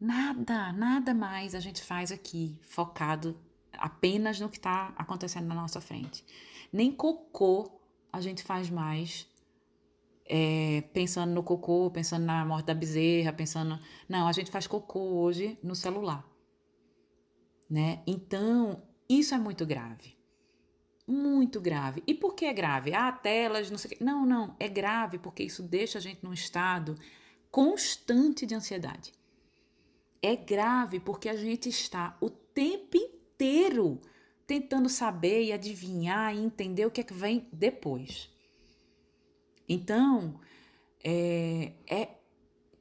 [0.00, 3.38] nada, nada mais a gente faz aqui, focado
[3.74, 6.24] apenas no que está acontecendo na nossa frente.
[6.72, 7.79] Nem cocô
[8.12, 9.28] a gente faz mais
[10.24, 13.78] é, pensando no cocô, pensando na morte da bezerra, pensando.
[14.08, 16.24] Não, a gente faz cocô hoje no celular.
[17.68, 18.02] Né?
[18.06, 20.16] Então, isso é muito grave.
[21.06, 22.02] Muito grave.
[22.06, 22.94] E por que é grave?
[22.94, 24.04] Ah, telas, não sei o quê.
[24.04, 24.54] Não, não.
[24.60, 26.96] É grave porque isso deixa a gente num estado
[27.50, 29.12] constante de ansiedade.
[30.22, 34.00] É grave porque a gente está o tempo inteiro
[34.50, 38.28] tentando saber e adivinhar e entender o que é que vem depois.
[39.68, 40.40] Então,
[41.04, 42.08] é, é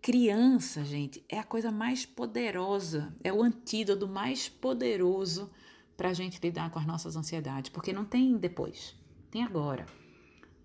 [0.02, 5.52] criança, gente, é a coisa mais poderosa, é o antídoto mais poderoso
[5.96, 8.96] para a gente lidar com as nossas ansiedades, porque não tem depois,
[9.30, 9.86] tem agora.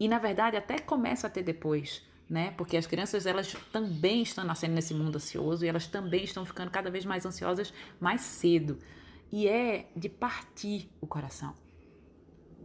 [0.01, 2.53] E na verdade até começa a ter depois, né?
[2.53, 6.71] Porque as crianças elas também estão nascendo nesse mundo ansioso e elas também estão ficando
[6.71, 8.79] cada vez mais ansiosas mais cedo
[9.33, 11.55] e é de partir o coração.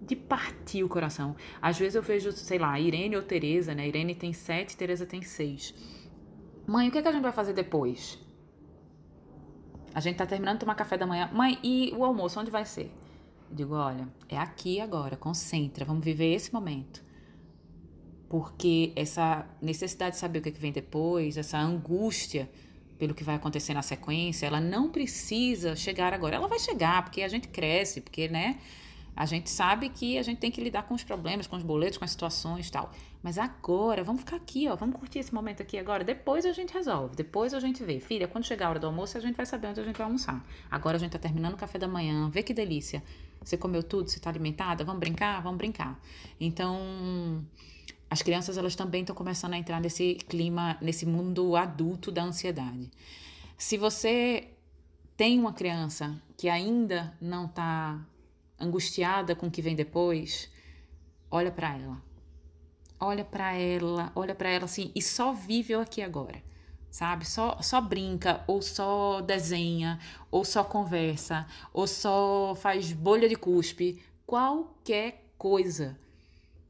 [0.02, 1.36] De partir o coração.
[1.62, 3.88] Às vezes eu vejo, sei lá, Irene ou Tereza, né?
[3.88, 5.74] Irene tem sete, Tereza tem seis.
[6.66, 8.20] Mãe, o que, é que a gente vai fazer depois?
[9.94, 11.30] A gente tá terminando de tomar café da manhã.
[11.34, 12.92] Mãe, e o almoço, onde vai ser?
[13.50, 17.04] Eu digo, olha, é aqui agora, concentra, vamos viver esse momento.
[18.30, 22.48] Porque essa necessidade de saber o que, é que vem depois, essa angústia
[23.00, 26.36] pelo que vai acontecer na sequência, ela não precisa chegar agora.
[26.36, 28.60] Ela vai chegar, porque a gente cresce, porque, né?
[29.16, 31.98] A gente sabe que a gente tem que lidar com os problemas, com os boletos,
[31.98, 32.92] com as situações e tal.
[33.24, 34.76] Mas agora, vamos ficar aqui, ó.
[34.76, 36.04] Vamos curtir esse momento aqui agora.
[36.04, 37.16] Depois a gente resolve.
[37.16, 38.00] Depois a gente vê.
[38.00, 40.06] Filha, quando chegar a hora do almoço, a gente vai saber onde a gente vai
[40.06, 40.46] almoçar.
[40.70, 42.30] Agora a gente tá terminando o café da manhã.
[42.30, 43.04] Vê que delícia.
[43.44, 44.10] Você comeu tudo?
[44.10, 44.84] Você tá alimentada?
[44.84, 45.42] Vamos brincar?
[45.42, 46.00] Vamos brincar.
[46.40, 47.46] Então,
[48.10, 52.90] as crianças elas também estão começando a entrar nesse clima, nesse mundo adulto da ansiedade.
[53.58, 54.50] Se você
[55.16, 58.04] tem uma criança que ainda não está
[58.60, 60.50] angustiada com o que vem depois,
[61.30, 62.02] olha para ela.
[63.00, 66.42] Olha para ela, olha para ela assim e só vive o aqui agora.
[66.90, 67.26] Sabe?
[67.26, 70.00] Só só brinca ou só desenha,
[70.32, 75.96] ou só conversa, ou só faz bolha de cuspe, qualquer coisa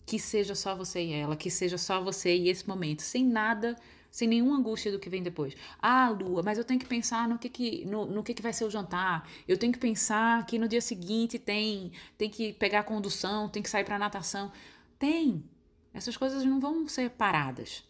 [0.09, 3.75] que seja só você e ela, que seja só você e esse momento, sem nada,
[4.09, 5.55] sem nenhuma angústia do que vem depois.
[5.79, 8.51] Ah, Lua, mas eu tenho que pensar no que, que, no, no que, que vai
[8.51, 9.29] ser o jantar.
[9.47, 13.61] Eu tenho que pensar que no dia seguinte tem, tem que pegar a condução, tem
[13.61, 14.51] que sair para natação.
[14.97, 15.43] Tem.
[15.93, 17.83] Essas coisas não vão ser paradas.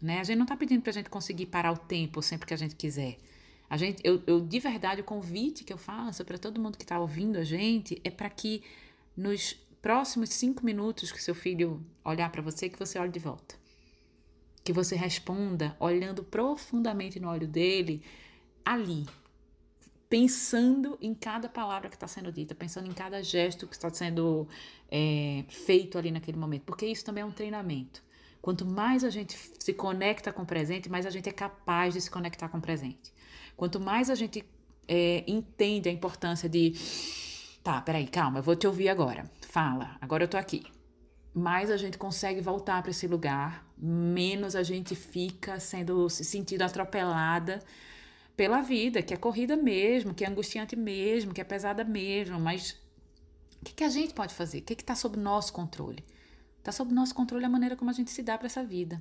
[0.00, 0.20] Né?
[0.20, 2.56] A gente não está pedindo para a gente conseguir parar o tempo sempre que a
[2.56, 3.18] gente quiser.
[3.68, 6.84] A gente, eu, eu de verdade, o convite que eu faço para todo mundo que
[6.84, 8.62] está ouvindo a gente é para que
[9.16, 13.54] nos próximos cinco minutos que seu filho olhar para você, que você olhe de volta.
[14.64, 18.02] Que você responda olhando profundamente no olho dele,
[18.64, 19.04] ali,
[20.08, 24.48] pensando em cada palavra que está sendo dita, pensando em cada gesto que está sendo
[24.90, 28.02] é, feito ali naquele momento, porque isso também é um treinamento.
[28.40, 32.00] Quanto mais a gente se conecta com o presente, mais a gente é capaz de
[32.00, 33.12] se conectar com o presente.
[33.54, 34.42] Quanto mais a gente
[34.88, 36.72] é, entende a importância de
[37.64, 39.24] Tá, peraí, calma, eu vou te ouvir agora.
[39.54, 40.64] Fala, agora eu tô aqui.
[41.32, 46.62] Mais a gente consegue voltar para esse lugar, menos a gente fica sendo se sentindo
[46.62, 47.62] atropelada
[48.36, 52.72] pela vida, que é corrida mesmo, que é angustiante mesmo, que é pesada mesmo, mas
[53.62, 54.58] o que, que a gente pode fazer?
[54.58, 56.04] O que está sob nosso controle?
[56.58, 59.00] Está sob nosso controle a maneira como a gente se dá para essa vida.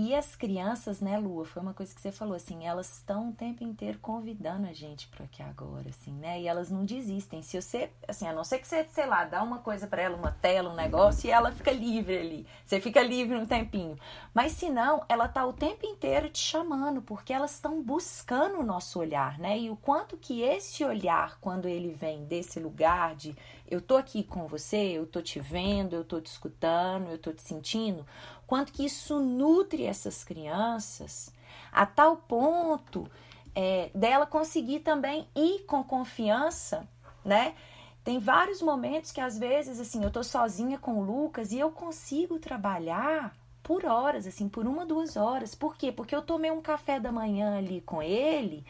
[0.00, 3.32] E as crianças, né, Lua, foi uma coisa que você falou, assim, elas estão o
[3.32, 6.40] tempo inteiro convidando a gente para aqui agora, assim, né?
[6.40, 7.42] E elas não desistem.
[7.42, 10.16] Se você, assim, a não ser que você, sei lá, dá uma coisa para ela,
[10.16, 12.46] uma tela, um negócio, e ela fica livre ali.
[12.64, 13.98] Você fica livre um tempinho.
[14.32, 18.64] Mas se não, ela tá o tempo inteiro te chamando, porque elas estão buscando o
[18.64, 19.58] nosso olhar, né?
[19.58, 23.36] E o quanto que esse olhar, quando ele vem desse lugar de
[23.70, 27.32] eu tô aqui com você, eu tô te vendo, eu tô te escutando, eu tô
[27.32, 28.06] te sentindo,
[28.48, 31.32] quanto que isso nutre essas crianças
[31.70, 33.08] a tal ponto
[33.54, 36.88] é, dela conseguir também ir com confiança,
[37.24, 37.54] né?
[38.02, 41.70] Tem vários momentos que às vezes assim eu tô sozinha com o Lucas e eu
[41.70, 45.54] consigo trabalhar por horas, assim, por uma, duas horas.
[45.54, 45.92] Por quê?
[45.92, 48.64] Porque eu tomei um café da manhã ali com ele,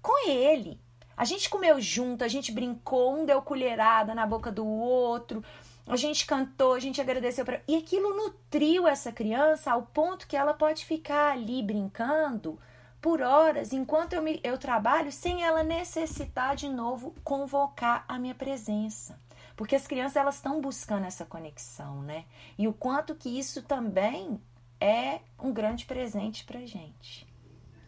[0.00, 0.80] com ele.
[1.16, 5.42] A gente comeu junto, a gente brincou, um deu colherada na boca do outro,
[5.88, 7.62] a gente cantou, a gente agradeceu para.
[7.66, 12.58] E aquilo nutriu essa criança ao ponto que ela pode ficar ali brincando
[13.00, 18.34] por horas enquanto eu, me, eu trabalho sem ela necessitar de novo convocar a minha
[18.34, 19.18] presença.
[19.56, 22.24] Porque as crianças elas estão buscando essa conexão, né?
[22.56, 24.40] E o quanto que isso também
[24.80, 27.27] é um grande presente pra gente.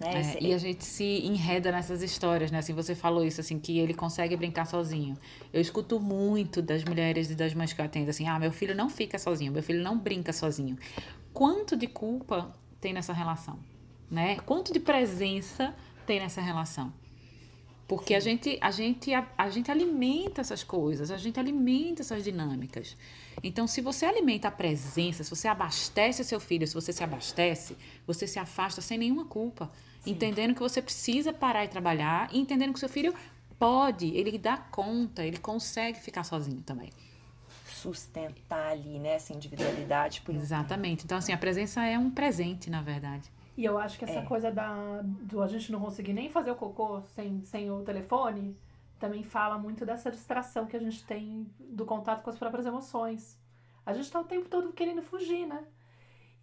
[0.00, 0.36] Né?
[0.38, 2.58] É, e a gente se enreda nessas histórias, né?
[2.58, 5.14] Assim, você falou isso, assim, que ele consegue brincar sozinho.
[5.52, 8.74] Eu escuto muito das mulheres e das mães que eu atendo, assim, ah, meu filho
[8.74, 10.78] não fica sozinho, meu filho não brinca sozinho.
[11.34, 13.58] Quanto de culpa tem nessa relação,
[14.10, 14.36] né?
[14.46, 15.74] Quanto de presença
[16.06, 16.90] tem nessa relação?
[17.86, 22.22] Porque a gente, a, gente, a, a gente alimenta essas coisas, a gente alimenta essas
[22.24, 22.96] dinâmicas.
[23.42, 27.76] Então, se você alimenta a presença, se você abastece seu filho, se você se abastece,
[28.06, 29.70] você se afasta sem nenhuma culpa.
[30.00, 30.12] Sim.
[30.12, 33.14] entendendo que você precisa parar e trabalhar e entendendo que seu filho
[33.58, 36.90] pode, ele dá conta, ele consegue ficar sozinho também.
[37.66, 40.20] Sustentar ali, né, essa individualidade.
[40.22, 41.04] Por Exatamente.
[41.04, 43.30] Então, assim, a presença é um presente, na verdade.
[43.56, 44.24] E eu acho que essa é.
[44.24, 48.56] coisa da, do a gente não conseguir nem fazer o cocô sem, sem o telefone
[48.98, 53.38] também fala muito dessa distração que a gente tem do contato com as próprias emoções.
[53.84, 55.64] A gente tá o tempo todo querendo fugir, né?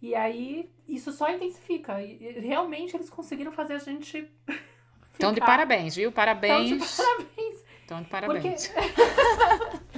[0.00, 2.00] E aí, isso só intensifica.
[2.02, 4.28] E, realmente, eles conseguiram fazer a gente.
[5.12, 6.12] Estão de parabéns, viu?
[6.12, 6.82] Parabéns.
[6.82, 7.64] Estão de parabéns.
[7.80, 8.68] Estão de parabéns.
[8.68, 9.97] Porque...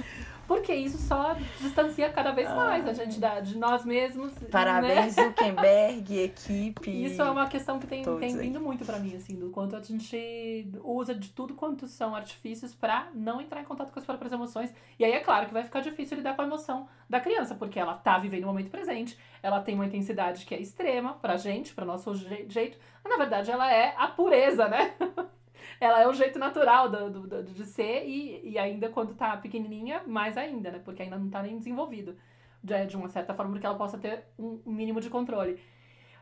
[0.51, 4.33] Porque isso só distancia cada vez mais a gente da, de nós mesmos.
[4.51, 5.23] Parabéns, né?
[5.23, 7.05] Zuckerberg, equipe.
[7.05, 9.81] Isso é uma questão que tem, tem vindo muito para mim, assim, do quanto a
[9.81, 14.33] gente usa de tudo quanto são artifícios para não entrar em contato com as próprias
[14.33, 14.73] emoções.
[14.99, 17.79] E aí é claro que vai ficar difícil lidar com a emoção da criança, porque
[17.79, 21.73] ela tá vivendo o momento presente, ela tem uma intensidade que é extrema pra gente,
[21.73, 24.95] para nosso jeito, mas na verdade ela é a pureza, né?
[25.79, 29.35] ela é o jeito natural do, do, do, de ser e, e ainda quando tá
[29.37, 30.79] pequenininha, mais ainda, né?
[30.79, 32.15] Porque ainda não tá nem desenvolvido
[32.63, 35.59] de, de uma certa forma, porque ela possa ter um, um mínimo de controle.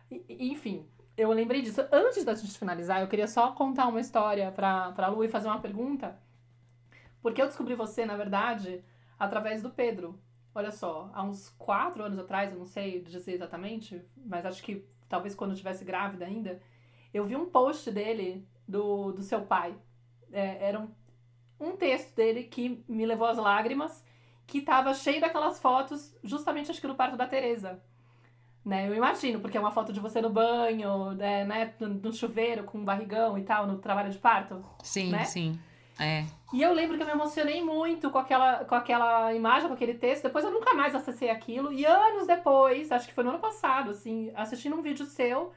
[0.10, 0.88] E, enfim,
[1.18, 1.82] eu lembrei disso.
[1.92, 5.48] Antes da gente finalizar, eu queria só contar uma história pra, pra Lu e fazer
[5.48, 6.18] uma pergunta.
[7.22, 8.84] Porque eu descobri você, na verdade,
[9.18, 10.20] através do Pedro.
[10.56, 14.86] Olha só, há uns quatro anos atrás, eu não sei dizer exatamente, mas acho que
[15.08, 16.60] talvez quando eu estivesse grávida ainda,
[17.14, 19.76] eu vi um post dele do, do seu pai.
[20.32, 20.90] É, era um,
[21.60, 24.06] um texto dele que me levou às lágrimas,
[24.46, 27.82] que estava cheio daquelas fotos, justamente acho que no parto da Tereza.
[28.64, 28.88] Né?
[28.88, 32.64] Eu imagino, porque é uma foto de você no banho, né, né no, no chuveiro,
[32.64, 34.64] com um barrigão e tal, no trabalho de parto.
[34.84, 35.26] Sim, né?
[35.26, 35.60] sim.
[36.00, 36.26] É.
[36.54, 39.96] E eu lembro que eu me emocionei muito com aquela, com aquela imagem, com aquele
[39.96, 40.24] texto.
[40.24, 41.74] Depois eu nunca mais acessei aquilo.
[41.74, 45.52] E anos depois, acho que foi no ano passado, assim, assistindo um vídeo seu,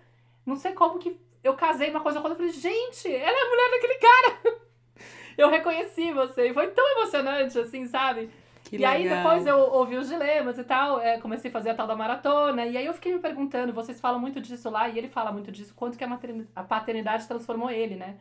[0.44, 3.43] não sei como que eu casei uma coisa com outra, eu falei, gente, ela é
[3.43, 4.61] a mulher daquele cara.
[5.36, 6.49] eu reconheci você.
[6.49, 8.30] E foi tão emocionante, assim, sabe?
[8.64, 8.95] Que e legal.
[8.95, 11.97] aí depois eu ouvi os dilemas e tal, é, comecei a fazer a tal da
[11.97, 15.30] maratona, e aí eu fiquei me perguntando, vocês falam muito disso lá, e ele fala
[15.30, 16.18] muito disso, quanto que a,
[16.57, 18.18] a paternidade transformou ele, né?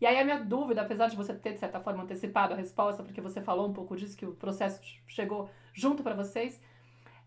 [0.00, 3.02] E aí a minha dúvida, apesar de você ter, de certa forma, antecipado a resposta,
[3.02, 6.60] porque você falou um pouco disso, que o processo chegou junto para vocês,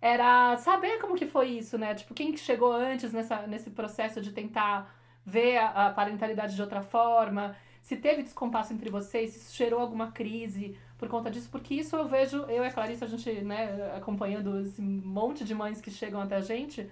[0.02, 1.96] era saber como que foi isso, né?
[1.96, 4.94] Tipo, quem que chegou antes nessa, nesse processo de tentar
[5.28, 10.10] ver a, a parentalidade de outra forma, se teve descompasso entre vocês, se gerou alguma
[10.10, 13.94] crise por conta disso, porque isso eu vejo, eu e a Clarice, a gente, né,
[13.96, 16.90] acompanhando esse monte de mães que chegam até a gente,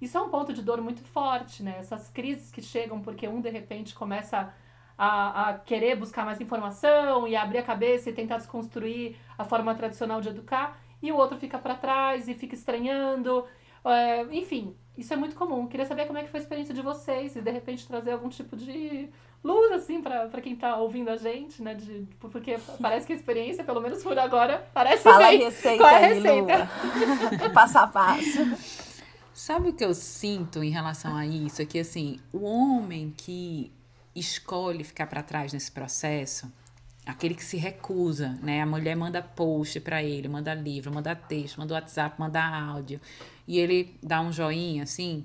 [0.00, 1.76] isso é um ponto de dor muito forte, né?
[1.78, 4.52] Essas crises que chegam porque um de repente começa
[4.96, 9.74] a, a querer buscar mais informação e abrir a cabeça e tentar desconstruir a forma
[9.74, 13.46] tradicional de educar, e o outro fica para trás e fica estranhando.
[13.84, 15.66] É, enfim, isso é muito comum.
[15.66, 18.28] Queria saber como é que foi a experiência de vocês e de repente trazer algum
[18.28, 19.08] tipo de
[19.44, 21.74] luz, assim, para quem tá ouvindo a gente, né?
[21.74, 25.42] De, porque parece que a experiência, pelo menos por agora, parece Fala bem.
[25.42, 26.70] a receita Qual é a receita?
[27.54, 28.86] passo a passo.
[29.32, 31.60] Sabe o que eu sinto em relação a isso?
[31.60, 33.70] É que, assim, o homem que
[34.14, 36.50] escolhe ficar para trás nesse processo,
[37.06, 38.60] aquele que se recusa, né?
[38.60, 43.00] A mulher manda post para ele, manda livro, manda texto, manda WhatsApp, manda áudio,
[43.46, 45.24] e ele dá um joinha assim.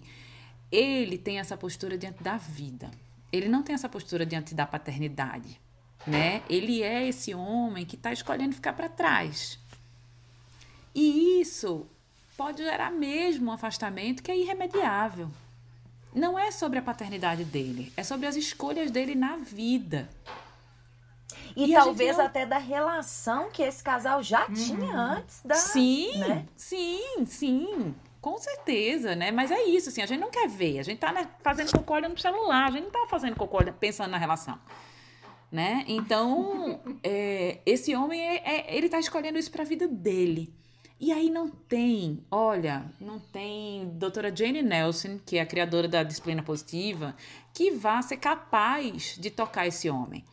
[0.71, 2.91] Ele tem essa postura diante da vida.
[3.31, 5.59] Ele não tem essa postura diante da paternidade,
[6.05, 6.43] né?
[6.47, 9.57] Ele é esse homem que está escolhendo ficar para trás.
[10.93, 11.87] E isso
[12.37, 15.31] pode gerar mesmo um afastamento que é irremediável.
[16.13, 20.09] Não é sobre a paternidade dele, é sobre as escolhas dele na vida.
[21.55, 22.25] E, e talvez não...
[22.25, 24.53] até da relação que esse casal já uhum.
[24.53, 25.55] tinha antes da.
[25.55, 26.45] Sim, né?
[26.55, 27.95] sim, sim.
[28.21, 29.31] Com certeza, né?
[29.31, 30.79] Mas é isso, assim, a gente não quer ver.
[30.79, 33.57] A gente tá né, fazendo cocô olhando pro celular, a gente não tá fazendo cocô
[33.79, 34.59] pensando na relação.
[35.51, 35.83] Né?
[35.87, 40.53] Então, é, esse homem, é, é, ele tá escolhendo isso pra vida dele.
[40.99, 46.03] E aí não tem, olha, não tem doutora Jane Nelson, que é a criadora da
[46.03, 47.15] disciplina positiva,
[47.51, 50.23] que vá ser capaz de tocar esse homem.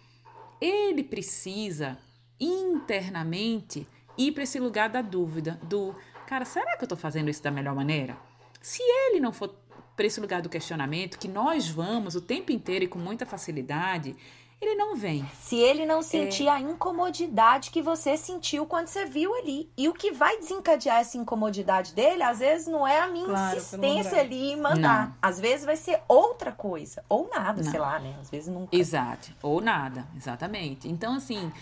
[0.61, 1.99] Ele precisa
[2.41, 3.87] internamente
[4.17, 5.95] ir para esse lugar da dúvida, do
[6.27, 8.17] cara, será que eu estou fazendo isso da melhor maneira?
[8.61, 9.55] Se ele não for
[9.97, 14.15] para esse lugar do questionamento, que nós vamos o tempo inteiro e com muita facilidade,
[14.61, 15.25] ele não vem.
[15.41, 16.51] Se ele não sentir é...
[16.51, 19.71] a incomodidade que você sentiu quando você viu ali.
[19.77, 23.57] E o que vai desencadear essa incomodidade dele, às vezes, não é a minha claro,
[23.57, 25.09] insistência ali em mandar.
[25.09, 25.15] Não.
[25.23, 27.05] Às vezes vai ser outra coisa.
[27.09, 27.71] Ou nada, não.
[27.71, 28.17] sei lá, né?
[28.21, 28.77] Às vezes nunca.
[28.77, 29.33] Exato.
[29.43, 30.89] Ou nada, exatamente.
[30.89, 31.53] Então, assim.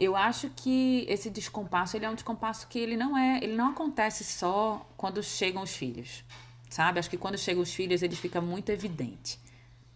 [0.00, 3.70] Eu acho que esse descompasso, ele é um descompasso que ele não é, ele não
[3.70, 6.22] acontece só quando chegam os filhos.
[6.70, 7.00] Sabe?
[7.00, 9.40] Acho que quando chegam os filhos, ele fica muito evidente.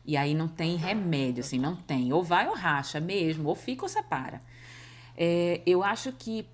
[0.04, 2.12] E aí não tem remédio, assim, não tem.
[2.12, 4.40] Ou vai ou racha mesmo, ou fica ou separa.
[5.16, 6.46] É, eu acho que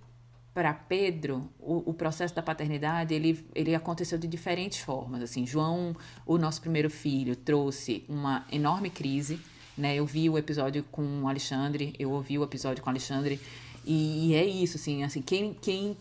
[0.52, 5.22] para Pedro, o, o, processo da paternidade, ele, ele aconteceu de diferentes formas.
[5.22, 5.96] Assim, João,
[6.26, 9.40] o nosso primeiro filho, trouxe uma enorme crise.
[9.76, 9.94] Né?
[9.94, 13.40] Eu vi o episódio com o Alexandre, eu ouvi o episódio com o Alexandre,
[13.84, 15.96] e, e é isso, assim, assim quem, quem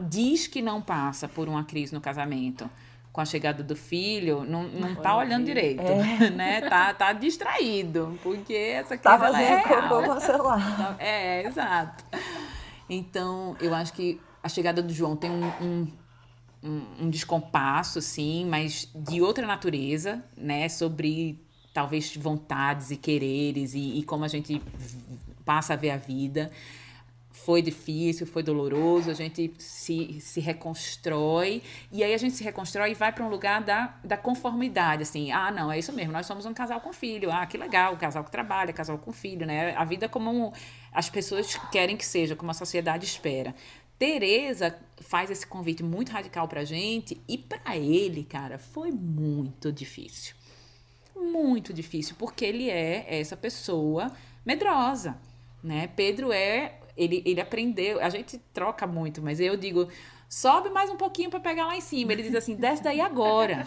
[0.00, 2.70] diz que não passa por uma crise no casamento,
[3.16, 6.28] com a chegada do filho, não, não tá olhando direito, é.
[6.28, 6.60] né?
[6.68, 10.76] Tá, tá distraído, porque essa criança tá fazendo é cocô com o celular.
[10.76, 12.04] Tá, é, exato.
[12.90, 15.92] Então, eu acho que a chegada do João tem um, um,
[16.62, 20.68] um, um descompasso, sim, mas de outra natureza, né?
[20.68, 21.42] Sobre
[21.72, 24.60] talvez vontades e quereres e, e como a gente
[25.42, 26.50] passa a ver a vida
[27.46, 32.90] foi difícil, foi doloroso, a gente se, se reconstrói, e aí a gente se reconstrói
[32.90, 36.26] e vai para um lugar da, da conformidade, assim, ah, não, é isso mesmo, nós
[36.26, 39.46] somos um casal com filho, ah, que legal, um casal que trabalha, casal com filho,
[39.46, 39.76] né?
[39.76, 40.52] A vida como
[40.90, 43.54] as pessoas querem que seja, como a sociedade espera.
[43.96, 50.34] Tereza faz esse convite muito radical pra gente, e para ele, cara, foi muito difícil.
[51.14, 54.10] Muito difícil, porque ele é essa pessoa
[54.44, 55.16] medrosa,
[55.62, 55.86] né?
[55.94, 59.88] Pedro é ele, ele aprendeu, a gente troca muito, mas eu digo,
[60.28, 62.12] sobe mais um pouquinho para pegar lá em cima.
[62.12, 63.66] Ele diz assim, desce daí agora.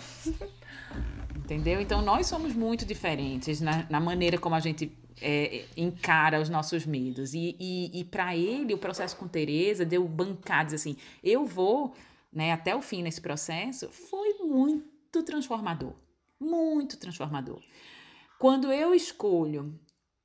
[1.36, 1.82] Entendeu?
[1.82, 6.86] Então nós somos muito diferentes na, na maneira como a gente é, encara os nossos
[6.86, 7.34] medos.
[7.34, 11.94] E, e, e para ele, o processo com Tereza deu bancar, diz assim, eu vou
[12.32, 15.94] né, até o fim nesse processo, foi muito transformador.
[16.40, 17.62] Muito transformador.
[18.38, 19.78] Quando eu escolho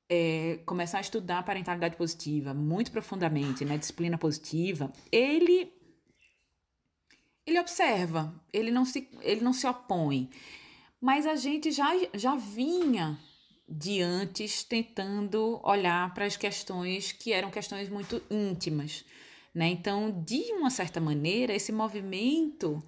[0.09, 5.73] é, começar a estudar a parentalidade positiva muito profundamente, né, disciplina positiva, ele
[7.45, 10.29] ele observa, ele não se ele não se opõe,
[10.99, 13.17] mas a gente já já vinha
[13.67, 19.03] de antes tentando olhar para as questões que eram questões muito íntimas,
[19.53, 19.67] né?
[19.67, 22.83] Então, de uma certa maneira, esse movimento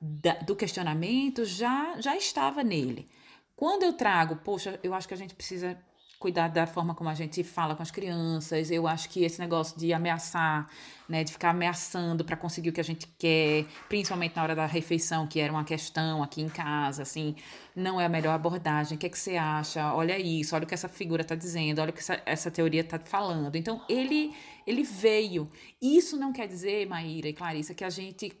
[0.00, 3.08] da, do questionamento já já estava nele.
[3.54, 5.80] Quando eu trago, poxa, eu acho que a gente precisa
[6.18, 8.70] cuidar da forma como a gente fala com as crianças.
[8.70, 10.68] Eu acho que esse negócio de ameaçar,
[11.08, 14.66] né, de ficar ameaçando para conseguir o que a gente quer, principalmente na hora da
[14.66, 17.34] refeição, que era uma questão aqui em casa, assim,
[17.74, 18.96] não é a melhor abordagem.
[18.96, 19.92] O que é que você acha?
[19.94, 22.80] Olha isso, olha o que essa figura está dizendo, olha o que essa, essa teoria
[22.80, 23.56] está falando.
[23.56, 24.34] Então, ele
[24.66, 25.48] ele veio.
[25.80, 28.32] Isso não quer dizer, Maíra e Clarissa, que a gente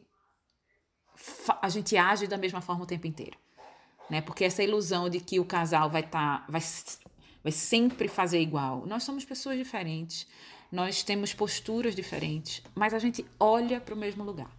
[1.62, 3.38] a gente age da mesma forma o tempo inteiro.
[4.10, 4.20] Né?
[4.20, 6.60] Porque essa ilusão de que o casal vai estar tá, vai
[7.46, 8.84] vai sempre fazer igual.
[8.88, 10.26] Nós somos pessoas diferentes,
[10.70, 14.50] nós temos posturas diferentes, mas a gente olha para o mesmo lugar.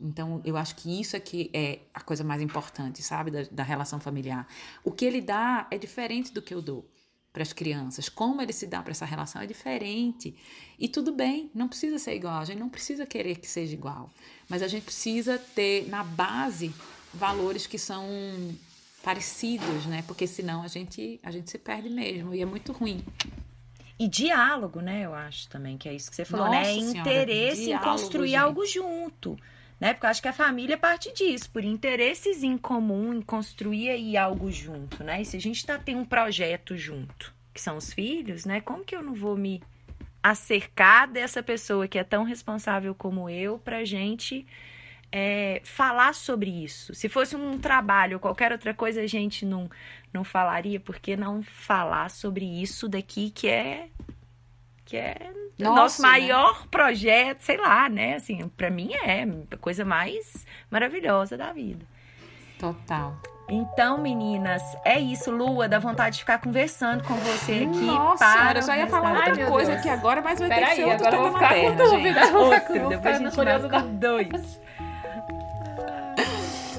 [0.00, 4.00] Então, eu acho que isso aqui é a coisa mais importante, sabe, da, da relação
[4.00, 4.44] familiar.
[4.82, 6.84] O que ele dá é diferente do que eu dou.
[7.32, 10.34] para as crianças, como ele se dá para essa relação é diferente.
[10.76, 14.10] E tudo bem, não precisa ser igual, a gente não precisa querer que seja igual,
[14.48, 16.74] mas a gente precisa ter na base
[17.14, 18.04] valores que são
[19.02, 20.02] parecidos, né?
[20.06, 23.04] Porque senão a gente a gente se perde mesmo e é muito ruim.
[23.98, 25.04] E diálogo, né?
[25.04, 26.58] Eu acho também que é isso que você falou, né?
[26.58, 26.80] Nossa né?
[26.80, 28.36] Senhora, Interesse diálogo, em construir gente.
[28.36, 29.38] algo junto
[29.80, 29.92] né?
[29.92, 34.16] Porque eu acho que a família parte disso, por interesses em comum, em construir aí
[34.16, 35.22] algo junto, né?
[35.22, 38.60] E se a gente tá tem um projeto junto, que são os filhos, né?
[38.60, 39.62] Como que eu não vou me
[40.22, 44.44] acercar dessa pessoa que é tão responsável como eu pra gente
[45.10, 46.94] é, falar sobre isso?
[46.94, 49.70] Se fosse um trabalho ou qualquer outra coisa, a gente não,
[50.12, 53.88] não falaria, porque não falar sobre isso daqui que é
[54.84, 56.08] que é Nossa, nosso né?
[56.08, 56.66] maior né?
[56.70, 58.14] projeto, sei lá, né?
[58.14, 61.84] Assim, para mim é a coisa mais maravilhosa da vida.
[62.58, 63.20] Total.
[63.50, 67.84] Então, meninas, é isso, Lua, dá vontade de ficar conversando com você aqui.
[67.84, 70.70] Nossa, para eu já ia falar outra Ai, coisa aqui agora, mas vai Pera ter
[70.70, 72.20] que ser outro agora tema vou ficar materno, com dúvida.
[72.20, 72.32] Gente.
[72.32, 74.60] Vou depois curiosa da dois.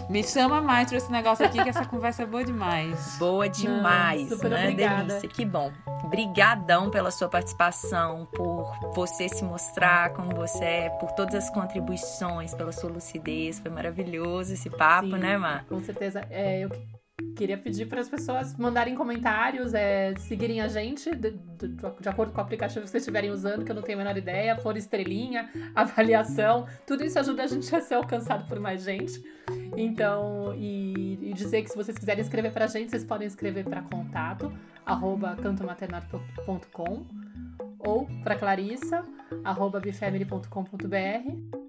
[0.10, 3.16] Me chama mais pra esse negócio aqui, que essa conversa é boa demais.
[3.20, 4.64] Boa demais, Não, super né?
[4.64, 5.04] Obrigada.
[5.04, 5.72] Delícia, que bom.
[6.10, 12.56] Brigadão pela sua participação, por você se mostrar como você é, por todas as contribuições,
[12.56, 13.60] pela sua lucidez.
[13.60, 15.66] Foi maravilhoso esse papo, Sim, né, Mar?
[15.66, 16.26] Com certeza.
[16.32, 16.72] É, eu
[17.36, 22.32] queria pedir para as pessoas mandarem comentários, é, seguirem a gente de, de, de, acordo
[22.34, 24.76] com o aplicativo que vocês estiverem usando, que eu não tenho a menor ideia, por
[24.76, 29.24] estrelinha, avaliação, tudo isso ajuda a gente a ser alcançado por mais gente.
[29.78, 33.64] Então, e, e dizer que se vocês quiserem escrever para a gente, vocês podem escrever
[33.64, 34.52] para contato
[34.86, 37.06] arroba cantomaternar.com
[37.80, 39.06] ou para Clarissa
[39.44, 41.69] arroba bifamily.com.br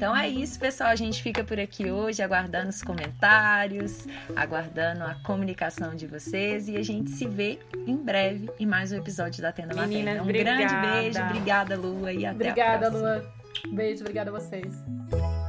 [0.00, 0.88] então é isso, pessoal.
[0.88, 6.76] A gente fica por aqui hoje, aguardando os comentários, aguardando a comunicação de vocês e
[6.78, 10.22] a gente se vê em breve em mais um episódio da Tenda Meninas, Materna.
[10.22, 10.56] Um obrigada.
[10.56, 13.10] grande beijo, obrigada, Lua, e até obrigada, a próxima.
[13.10, 13.76] Obrigada, Lua.
[13.76, 15.39] Beijo, obrigada a vocês.